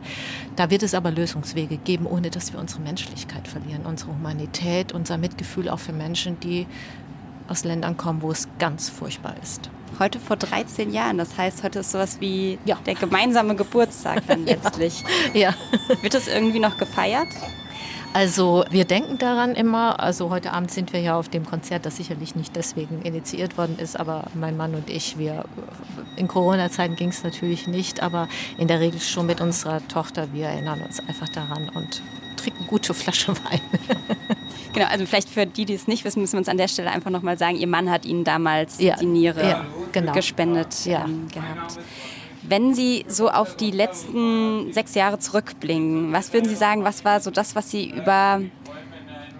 [0.56, 5.18] Da wird es aber Lösungswege geben, ohne dass wir unsere Menschlichkeit verlieren, unsere Humanität, unser
[5.18, 6.66] Mitgefühl auch für Menschen, die
[7.46, 9.68] aus Ländern kommen, wo es ganz furchtbar ist.
[9.98, 12.78] Heute vor 13 Jahren, das heißt, heute ist sowas wie ja.
[12.86, 15.04] der gemeinsame Geburtstag dann letztlich.
[15.34, 15.54] ja.
[16.00, 17.28] Wird das irgendwie noch gefeiert?
[18.14, 21.96] Also wir denken daran immer, also heute Abend sind wir ja auf dem Konzert, das
[21.96, 25.44] sicherlich nicht deswegen initiiert worden ist, aber mein Mann und ich, wir
[26.16, 30.46] in Corona-Zeiten ging es natürlich nicht, aber in der Regel schon mit unserer Tochter, wir
[30.46, 32.02] erinnern uns einfach daran und
[32.36, 33.60] trinken gute Flasche Wein.
[34.72, 36.90] Genau, also vielleicht für die, die es nicht wissen, müssen wir uns an der Stelle
[36.90, 40.12] einfach nochmal sagen, Ihr Mann hat Ihnen damals ja, die Niere ja, genau.
[40.12, 41.04] gespendet ja.
[41.04, 41.78] ähm, gehabt.
[42.48, 47.20] Wenn Sie so auf die letzten sechs Jahre zurückblicken, was würden Sie sagen, was war
[47.20, 48.40] so das, was Sie über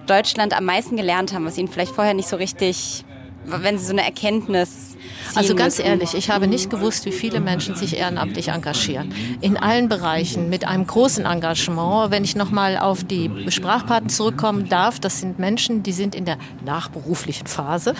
[0.07, 3.05] Deutschland am meisten gelernt haben, was Ihnen vielleicht vorher nicht so richtig,
[3.47, 4.97] wenn Sie so eine Erkenntnis
[5.35, 5.89] also ganz müssen.
[5.89, 9.15] ehrlich, ich habe nicht gewusst, wie viele Menschen sich ehrenamtlich engagieren.
[9.41, 12.11] In allen Bereichen, mit einem großen Engagement.
[12.11, 16.39] Wenn ich nochmal auf die Sprachpaten zurückkommen darf, das sind Menschen, die sind in der
[16.65, 17.95] nachberuflichen Phase.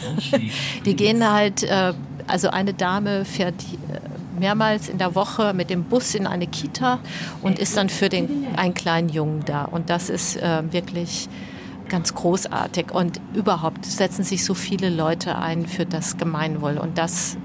[0.85, 1.93] Die gehen halt, äh,
[2.27, 3.55] also eine Dame fährt
[3.93, 6.99] äh, mehrmals in der Woche mit dem Bus in eine Kita
[7.43, 9.65] und ist dann für den, einen kleinen Jungen da.
[9.65, 11.29] Und das ist äh, wirklich
[11.89, 12.93] ganz großartig.
[12.93, 16.79] Und überhaupt setzen sich so viele Leute ein für das Gemeinwohl.
[16.79, 17.37] Und das,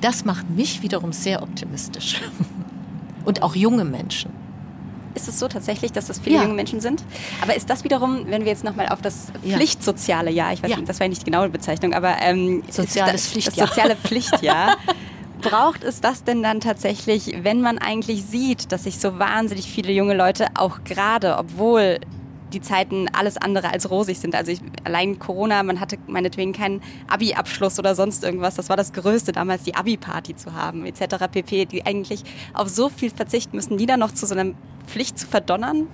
[0.00, 2.20] das macht mich wiederum sehr optimistisch.
[3.24, 4.32] Und auch junge Menschen.
[5.14, 6.42] Ist es so tatsächlich, dass das viele ja.
[6.42, 7.04] junge Menschen sind?
[7.42, 10.76] Aber ist das wiederum, wenn wir jetzt nochmal auf das Pflichtsoziale Jahr, ich weiß ja.
[10.76, 13.68] nicht, das war nicht die genaue Bezeichnung, aber ähm, soziales das, Pflichtjahr.
[13.68, 14.76] Soziale Pflichtjahr.
[15.42, 19.92] braucht es das denn dann tatsächlich, wenn man eigentlich sieht, dass sich so wahnsinnig viele
[19.92, 21.98] junge Leute auch gerade, obwohl
[22.52, 24.34] die Zeiten alles andere als rosig sind.
[24.34, 28.54] Also ich, allein Corona, man hatte meinetwegen keinen Abi-Abschluss oder sonst irgendwas.
[28.54, 31.26] Das war das Größte damals, die Abi-Party zu haben, etc.
[31.30, 31.66] pp.
[31.66, 32.22] Die eigentlich
[32.54, 34.52] auf so viel verzichten müssen, die dann noch zu so einer
[34.86, 35.86] Pflicht zu verdonnern?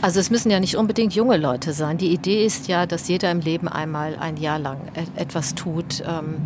[0.00, 1.98] Also es müssen ja nicht unbedingt junge Leute sein.
[1.98, 4.78] Die Idee ist ja, dass jeder im Leben einmal ein Jahr lang
[5.16, 6.36] etwas tut, ähm,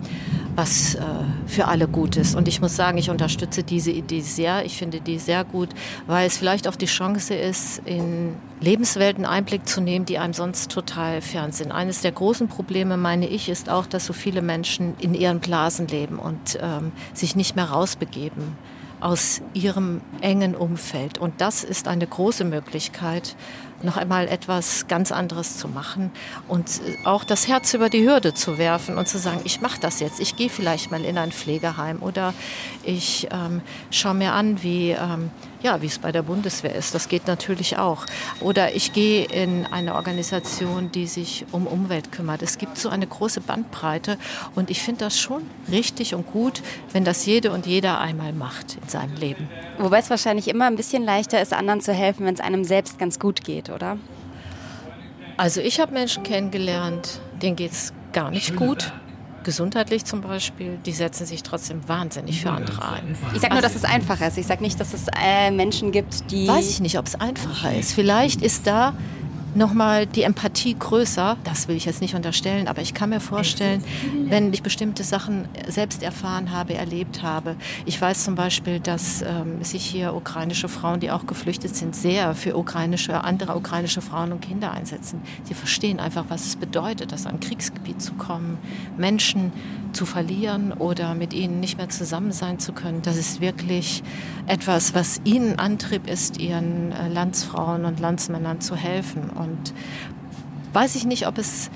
[0.54, 1.00] was äh,
[1.46, 2.34] für alle gut ist.
[2.34, 4.64] Und ich muss sagen, ich unterstütze diese Idee sehr.
[4.64, 5.70] Ich finde die sehr gut,
[6.06, 10.70] weil es vielleicht auch die Chance ist, in Lebenswelten Einblick zu nehmen, die einem sonst
[10.70, 11.72] total fern sind.
[11.72, 15.86] Eines der großen Probleme, meine ich, ist auch, dass so viele Menschen in ihren Blasen
[15.88, 18.56] leben und ähm, sich nicht mehr rausbegeben
[19.00, 21.18] aus ihrem engen Umfeld.
[21.18, 23.36] Und das ist eine große Möglichkeit,
[23.82, 26.10] noch einmal etwas ganz anderes zu machen
[26.48, 29.78] und äh, auch das Herz über die Hürde zu werfen und zu sagen, ich mache
[29.80, 32.32] das jetzt, ich gehe vielleicht mal in ein Pflegeheim oder
[32.84, 35.30] ich ähm, schaue mir an, wie ähm,
[35.66, 36.94] ja, wie es bei der Bundeswehr ist.
[36.94, 38.06] Das geht natürlich auch.
[38.40, 42.40] Oder ich gehe in eine Organisation, die sich um Umwelt kümmert.
[42.40, 44.16] Es gibt so eine große Bandbreite
[44.54, 46.62] und ich finde das schon richtig und gut,
[46.92, 49.48] wenn das jede und jeder einmal macht in seinem Leben.
[49.78, 53.00] Wobei es wahrscheinlich immer ein bisschen leichter ist, anderen zu helfen, wenn es einem selbst
[53.00, 53.98] ganz gut geht, oder?
[55.36, 58.92] Also ich habe Menschen kennengelernt, denen geht es gar nicht gut
[59.46, 63.16] gesundheitlich zum Beispiel, die setzen sich trotzdem wahnsinnig für andere ein.
[63.32, 64.36] Ich sage nur, dass es einfacher ist.
[64.36, 66.48] Ich sage nicht, dass es äh, Menschen gibt, die...
[66.48, 67.92] Weiß ich nicht, ob es einfacher ist.
[67.92, 68.92] Vielleicht ist da
[69.56, 71.36] nochmal die Empathie größer.
[71.44, 73.82] Das will ich jetzt nicht unterstellen, aber ich kann mir vorstellen,
[74.28, 77.56] wenn ich bestimmte Sachen selbst erfahren habe, erlebt habe.
[77.84, 82.34] Ich weiß zum Beispiel, dass ähm, sich hier ukrainische Frauen, die auch geflüchtet sind, sehr
[82.34, 85.22] für ukrainische, andere ukrainische Frauen und Kinder einsetzen.
[85.44, 88.58] Sie verstehen einfach, was es bedeutet, aus einem Kriegsgebiet zu kommen,
[88.96, 89.52] Menschen
[89.92, 93.02] zu verlieren oder mit ihnen nicht mehr zusammen sein zu können.
[93.02, 94.02] Das ist wirklich
[94.46, 99.30] etwas, was ihnen Antrieb ist, ihren äh, Landsfrauen und Landsmännern zu helfen.
[99.30, 99.72] Und und
[100.72, 101.70] weiß ich nicht, ob es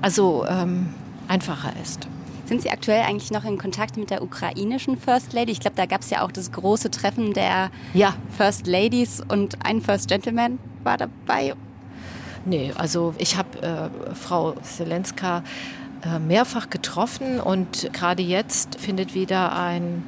[0.00, 0.92] also ähm,
[1.28, 2.08] einfacher ist.
[2.46, 5.50] Sind Sie aktuell eigentlich noch in Kontakt mit der ukrainischen First Lady?
[5.50, 8.14] Ich glaube, da gab es ja auch das große Treffen der ja.
[8.36, 11.54] First Ladies und ein First Gentleman war dabei.
[12.44, 15.42] Nee, also ich habe äh, Frau Zelenska
[16.04, 20.02] äh, mehrfach getroffen und gerade jetzt findet wieder ein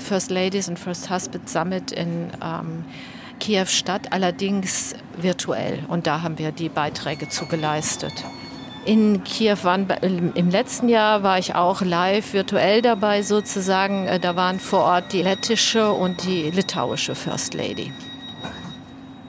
[0.00, 2.84] First Ladies und First Husband Summit in ähm,
[3.40, 5.80] Kiew statt, allerdings virtuell.
[5.88, 8.12] Und da haben wir die Beiträge zu geleistet.
[8.86, 9.88] In Kiew waren
[10.34, 14.06] im letzten Jahr war ich auch live virtuell dabei sozusagen.
[14.06, 17.92] Äh, da waren vor Ort die lettische und die litauische First Lady.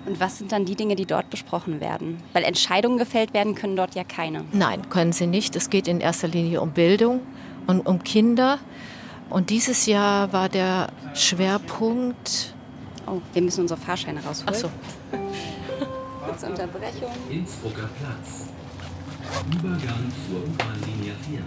[0.05, 2.17] Und was sind dann die Dinge, die dort besprochen werden?
[2.33, 4.45] Weil Entscheidungen gefällt werden können dort ja keine.
[4.51, 5.55] Nein, können sie nicht.
[5.55, 7.21] Es geht in erster Linie um Bildung
[7.67, 8.57] und um Kinder.
[9.29, 12.53] Und dieses Jahr war der Schwerpunkt
[13.07, 14.53] Oh, wir müssen unsere Fahrscheine rausholen.
[14.53, 14.69] Ach so.
[16.25, 17.09] Kurze Unterbrechung.
[17.29, 18.47] Innsbrucker Platz.
[19.51, 21.39] Übergang zur U-Bahn-Linie 4.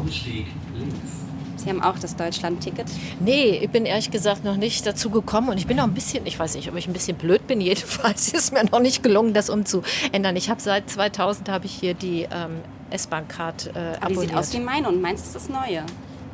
[0.00, 0.46] Ausstieg
[0.76, 1.26] links.
[1.56, 2.86] Sie haben auch das Deutschland-Ticket?
[3.20, 6.26] Nee, ich bin ehrlich gesagt noch nicht dazu gekommen und ich bin auch ein bisschen,
[6.26, 9.32] ich weiß nicht, ob ich ein bisschen blöd bin, jedenfalls ist mir noch nicht gelungen,
[9.34, 10.36] das umzuändern.
[10.36, 14.22] Ich habe seit 2000 habe ich hier die ähm, S-Bahn-Card äh, Aber abonniert.
[14.22, 15.82] die sieht aus wie meine und meins ist das neue.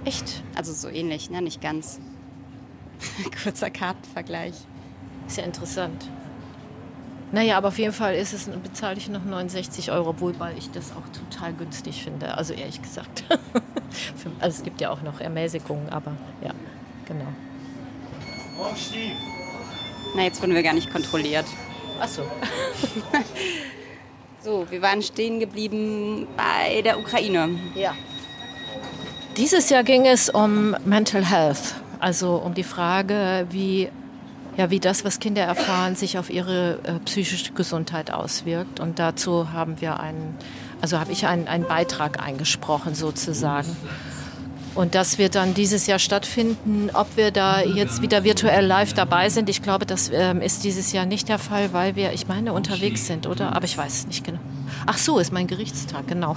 [0.04, 0.42] Echt?
[0.56, 1.40] Also so ähnlich, ne?
[1.40, 2.00] nicht ganz.
[3.42, 4.54] Kurzer Kartenvergleich.
[5.26, 6.08] Ist ja interessant.
[7.32, 10.92] Naja, aber auf jeden Fall ist es, bezahle ich noch 69 Euro, wobei ich das
[10.92, 12.36] auch total günstig finde.
[12.36, 13.24] Also ehrlich gesagt.
[14.38, 16.50] also es gibt ja auch noch Ermäßigungen, aber ja,
[17.06, 17.28] genau.
[20.14, 21.46] Na, jetzt wurden wir gar nicht kontrolliert.
[21.98, 22.22] Ach so.
[24.42, 27.58] so, wir waren stehen geblieben bei der Ukraine.
[27.74, 27.94] Ja.
[29.38, 31.81] Dieses Jahr ging es um Mental Health.
[32.02, 33.88] Also um die Frage, wie,
[34.56, 38.80] ja, wie das, was Kinder erfahren, sich auf ihre äh, psychische Gesundheit auswirkt.
[38.80, 40.36] Und dazu haben wir einen,
[40.80, 43.76] also habe ich einen, einen Beitrag eingesprochen sozusagen.
[44.74, 46.90] Und das wird dann dieses Jahr stattfinden.
[46.92, 50.90] Ob wir da jetzt wieder virtuell live dabei sind, ich glaube, das ähm, ist dieses
[50.90, 53.54] Jahr nicht der Fall, weil wir, ich meine, unterwegs sind, oder?
[53.54, 54.40] Aber ich weiß es nicht genau.
[54.86, 56.34] Ach so, ist mein Gerichtstag, genau.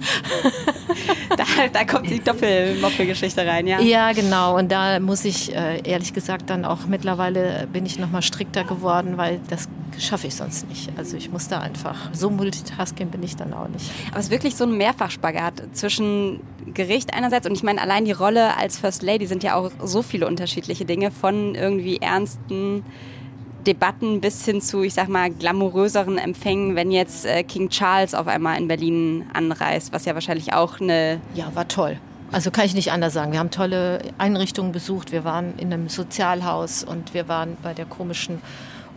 [1.36, 3.80] da, da, kommt die Doppelmoppe-Geschichte rein, ja?
[3.80, 4.56] Ja, genau.
[4.56, 8.64] Und da muss ich äh, ehrlich gesagt dann auch mittlerweile bin ich noch mal strikter
[8.64, 9.68] geworden, weil das
[9.98, 10.90] schaffe ich sonst nicht.
[10.96, 13.90] Also ich muss da einfach, so multitasking bin ich dann auch nicht.
[14.10, 16.40] Aber es ist wirklich so ein Mehrfachspagat zwischen
[16.72, 20.02] Gericht einerseits und ich meine, allein die Rolle als First Lady sind ja auch so
[20.02, 22.84] viele unterschiedliche Dinge von irgendwie ernsten
[23.66, 28.26] Debatten bis hin zu, ich sag mal, glamouröseren Empfängen, wenn jetzt äh, King Charles auf
[28.26, 31.20] einmal in Berlin anreist, was ja wahrscheinlich auch eine.
[31.34, 31.98] Ja, war toll.
[32.32, 33.32] Also kann ich nicht anders sagen.
[33.32, 35.12] Wir haben tolle Einrichtungen besucht.
[35.12, 38.40] Wir waren in einem Sozialhaus und wir waren bei der komischen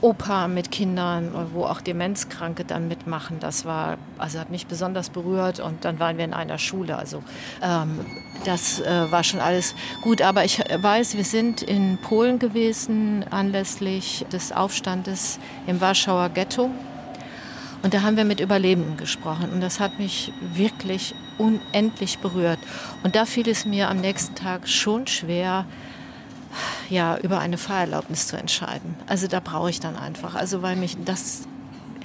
[0.02, 3.40] Oper mit Kindern, wo auch Demenzkranke dann mitmachen.
[3.40, 6.98] Das war, also hat mich besonders berührt und dann waren wir in einer Schule.
[6.98, 7.24] Also
[7.64, 8.06] ähm,
[8.46, 10.22] das äh, war schon alles gut.
[10.22, 16.70] Aber ich weiß, wir sind in Polen gewesen anlässlich des Aufstandes im Warschauer Ghetto.
[17.84, 19.50] Und da haben wir mit Überlebenden gesprochen.
[19.52, 22.60] Und das hat mich wirklich unendlich berührt.
[23.04, 25.66] Und da fiel es mir am nächsten Tag schon schwer,
[26.90, 28.96] ja, über eine Fahrerlaubnis zu entscheiden.
[29.08, 30.36] Also da brauche ich dann einfach.
[30.36, 31.48] Also weil mich das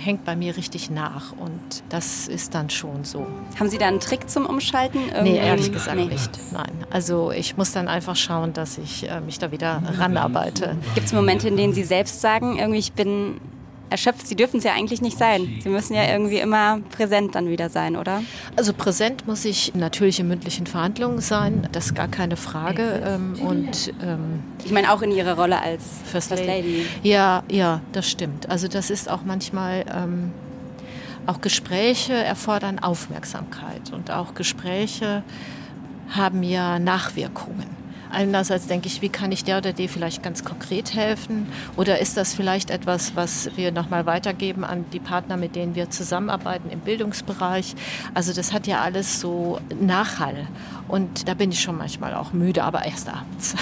[0.05, 3.27] hängt bei mir richtig nach und das ist dann schon so.
[3.59, 5.09] Haben Sie da einen Trick zum Umschalten?
[5.09, 5.33] Irgendwie?
[5.33, 6.07] Nee, ehrlich gesagt nee.
[6.07, 6.31] nicht.
[6.53, 6.73] Nein.
[6.91, 10.77] Also ich muss dann einfach schauen, dass ich äh, mich da wieder ranarbeite.
[10.95, 13.41] Gibt es Momente, in denen Sie selbst sagen, irgendwie ich bin
[13.93, 14.27] erschöpft.
[14.27, 15.61] Sie dürfen es ja eigentlich nicht sein.
[15.63, 18.23] Sie müssen ja irgendwie immer präsent dann wieder sein, oder?
[18.57, 23.03] Also präsent muss ich natürlich in mündlichen Verhandlungen sein, das ist gar keine Frage.
[23.05, 26.79] Ähm, und ähm, ich meine auch in Ihrer Rolle als First, First Lady.
[26.79, 26.87] Lady.
[27.03, 28.51] Ja, ja, das stimmt.
[28.51, 30.33] Also das ist auch manchmal ähm,
[31.27, 35.23] auch Gespräche erfordern Aufmerksamkeit und auch Gespräche
[36.11, 37.82] haben ja Nachwirkungen.
[38.13, 41.47] Einerseits denke ich, wie kann ich der oder die vielleicht ganz konkret helfen?
[41.77, 45.91] Oder ist das vielleicht etwas, was wir nochmal weitergeben an die Partner, mit denen wir
[45.91, 47.75] zusammenarbeiten im Bildungsbereich?
[48.15, 50.47] Also das hat ja alles so Nachhall.
[50.89, 53.55] Und da bin ich schon manchmal auch müde, aber erst abends.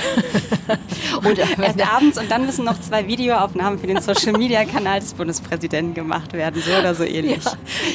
[1.19, 6.33] oder erst abends und dann müssen noch zwei Videoaufnahmen für den Social-Media-Kanal des Bundespräsidenten gemacht
[6.33, 7.45] werden, so oder so ähnlich.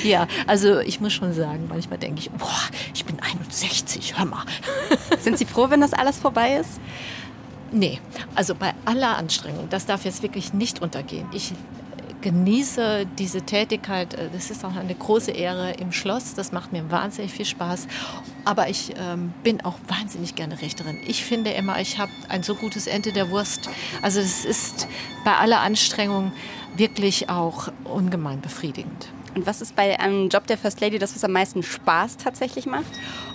[0.03, 2.47] Ja, ja, also ich muss schon sagen, manchmal denke ich, boah,
[2.93, 4.45] ich bin 61, hör mal.
[5.19, 6.79] Sind Sie froh, wenn das alles vorbei dabei ist?
[7.71, 7.99] Nee,
[8.35, 11.27] also bei aller Anstrengung, das darf jetzt wirklich nicht untergehen.
[11.33, 11.53] Ich
[12.21, 14.13] genieße diese Tätigkeit.
[14.13, 16.33] Äh, das ist auch eine große Ehre im Schloss.
[16.35, 17.87] Das macht mir wahnsinnig viel Spaß.
[18.45, 20.99] Aber ich ähm, bin auch wahnsinnig gerne Richterin.
[21.05, 23.69] Ich finde immer, ich habe ein so gutes Ende der Wurst.
[24.01, 24.87] Also es ist
[25.23, 26.31] bei aller Anstrengung
[26.75, 29.07] wirklich auch ungemein befriedigend.
[29.35, 32.65] Und was ist bei einem Job der First Lady das, was am meisten Spaß tatsächlich
[32.65, 32.85] macht?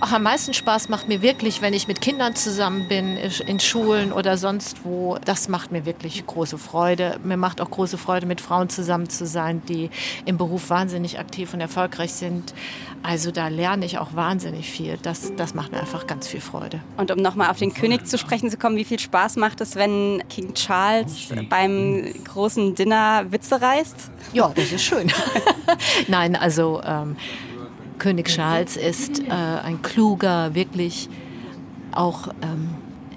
[0.02, 4.12] Ach, am meisten Spaß macht mir wirklich, wenn ich mit Kindern zusammen bin, in Schulen
[4.12, 5.18] oder sonst wo.
[5.22, 7.20] Das macht mir wirklich große Freude.
[7.22, 9.90] Mir macht auch große Freude, mit Frauen zusammen zu sein, die
[10.24, 12.54] im Beruf wahnsinnig aktiv und erfolgreich sind.
[13.02, 14.98] Also da lerne ich auch wahnsinnig viel.
[15.02, 16.80] Das, das macht mir einfach ganz viel Freude.
[16.96, 19.76] Und um nochmal auf den König zu sprechen zu kommen, wie viel Spaß macht es,
[19.76, 24.10] wenn King Charles beim großen Dinner Witze reißt?
[24.32, 25.12] Ja, das ist schön.
[26.08, 27.16] Nein, also ähm,
[28.00, 31.08] König Charles ist äh, ein kluger, wirklich
[31.92, 32.70] auch, ähm,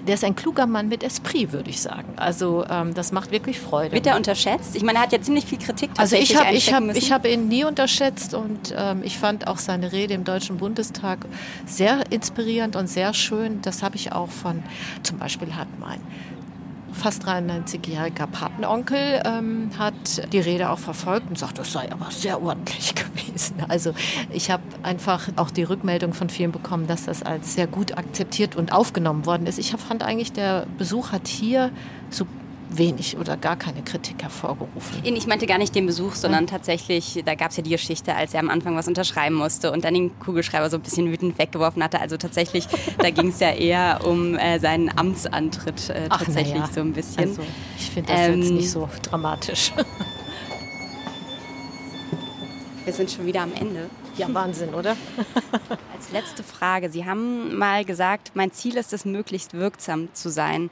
[0.06, 2.12] der ist ein kluger Mann mit Esprit, würde ich sagen.
[2.16, 3.92] Also ähm, das macht wirklich Freude.
[3.92, 4.76] Wird er unterschätzt?
[4.76, 7.26] Ich meine, er hat ja ziemlich viel Kritik Also ich habe ich hab, ich hab
[7.26, 11.26] ihn nie unterschätzt und ähm, ich fand auch seine Rede im Deutschen Bundestag
[11.66, 13.62] sehr inspirierend und sehr schön.
[13.62, 14.62] Das habe ich auch von,
[15.02, 16.00] zum Beispiel hat mein
[16.94, 22.42] fast 93-jähriger Patenonkel ähm, hat die Rede auch verfolgt und sagt, das sei aber sehr
[22.42, 23.56] ordentlich gewesen.
[23.68, 23.92] Also
[24.30, 28.56] ich habe einfach auch die Rückmeldung von vielen bekommen, dass das als sehr gut akzeptiert
[28.56, 29.58] und aufgenommen worden ist.
[29.58, 31.70] Ich fand eigentlich, der Besuch hat hier
[32.10, 32.26] so
[32.78, 35.02] wenig oder gar keine Kritik hervorgerufen.
[35.04, 38.34] Ich meinte gar nicht den Besuch, sondern tatsächlich, da gab es ja die Geschichte, als
[38.34, 41.82] er am Anfang was unterschreiben musste und dann den Kugelschreiber so ein bisschen wütend weggeworfen
[41.82, 42.00] hatte.
[42.00, 42.66] Also tatsächlich,
[42.98, 46.68] da ging es ja eher um äh, seinen Amtsantritt äh, Ach, tatsächlich ja.
[46.72, 47.28] so ein bisschen.
[47.28, 47.42] Also,
[47.78, 49.72] ich finde das ähm, jetzt nicht so dramatisch.
[52.84, 53.88] Wir sind schon wieder am Ende.
[54.16, 54.96] Ja, Wahnsinn, oder?
[55.94, 56.90] Als letzte Frage.
[56.90, 60.70] Sie haben mal gesagt, mein Ziel ist es, möglichst wirksam zu sein.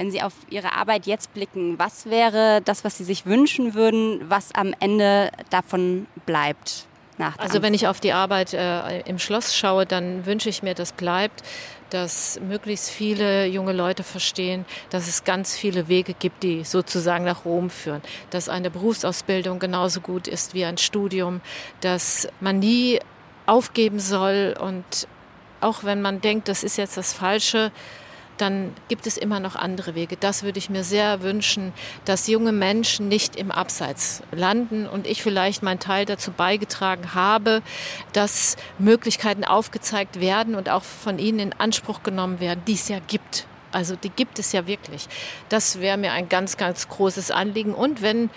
[0.00, 4.30] Wenn Sie auf Ihre Arbeit jetzt blicken, was wäre das, was Sie sich wünschen würden,
[4.30, 6.86] was am Ende davon bleibt?
[7.36, 10.92] also wenn ich auf die Arbeit äh, im Schloss schaue, dann wünsche ich mir, das
[10.92, 11.42] bleibt,
[11.90, 17.44] dass möglichst viele junge Leute verstehen, dass es ganz viele Wege gibt, die sozusagen nach
[17.44, 18.00] Rom führen.
[18.30, 21.42] Dass eine Berufsausbildung genauso gut ist wie ein Studium,
[21.82, 23.00] dass man nie
[23.44, 25.06] aufgeben soll und
[25.60, 27.70] auch wenn man denkt, das ist jetzt das Falsche,
[28.40, 30.16] dann gibt es immer noch andere Wege.
[30.18, 31.72] Das würde ich mir sehr wünschen,
[32.04, 37.62] dass junge Menschen nicht im Abseits landen und ich vielleicht meinen Teil dazu beigetragen habe,
[38.12, 42.98] dass Möglichkeiten aufgezeigt werden und auch von ihnen in Anspruch genommen werden, die es ja
[43.06, 43.46] gibt.
[43.72, 45.08] Also die gibt es ja wirklich.
[45.48, 47.74] Das wäre mir ein ganz, ganz großes Anliegen.
[47.74, 48.30] Und wenn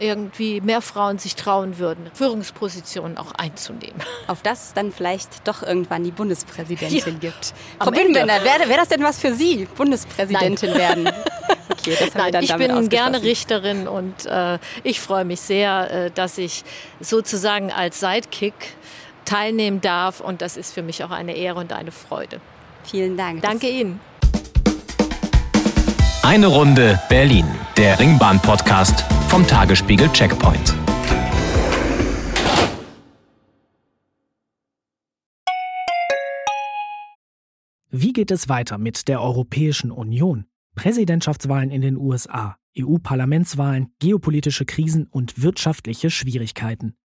[0.00, 4.00] irgendwie mehr Frauen sich trauen würden, Führungspositionen auch einzunehmen.
[4.26, 7.30] Auf das es dann vielleicht doch irgendwann die Bundespräsidentin ja.
[7.30, 7.54] gibt.
[7.78, 10.78] Frau Bühnenbender, wäre wär das denn was für Sie, Bundespräsidentin Nein.
[10.78, 11.10] werden?
[11.72, 16.64] Okay, Nein, ich bin gerne Richterin und äh, ich freue mich sehr, äh, dass ich
[16.98, 18.54] sozusagen als Sidekick
[19.24, 22.40] teilnehmen darf und das ist für mich auch eine Ehre und eine Freude.
[22.84, 23.42] Vielen Dank.
[23.42, 24.00] Danke Ihnen.
[26.22, 27.46] Eine Runde Berlin,
[27.78, 30.74] der Ringbahn-Podcast vom Tagesspiegel Checkpoint.
[37.88, 40.44] Wie geht es weiter mit der Europäischen Union?
[40.74, 46.96] Präsidentschaftswahlen in den USA, EU-Parlamentswahlen, geopolitische Krisen und wirtschaftliche Schwierigkeiten.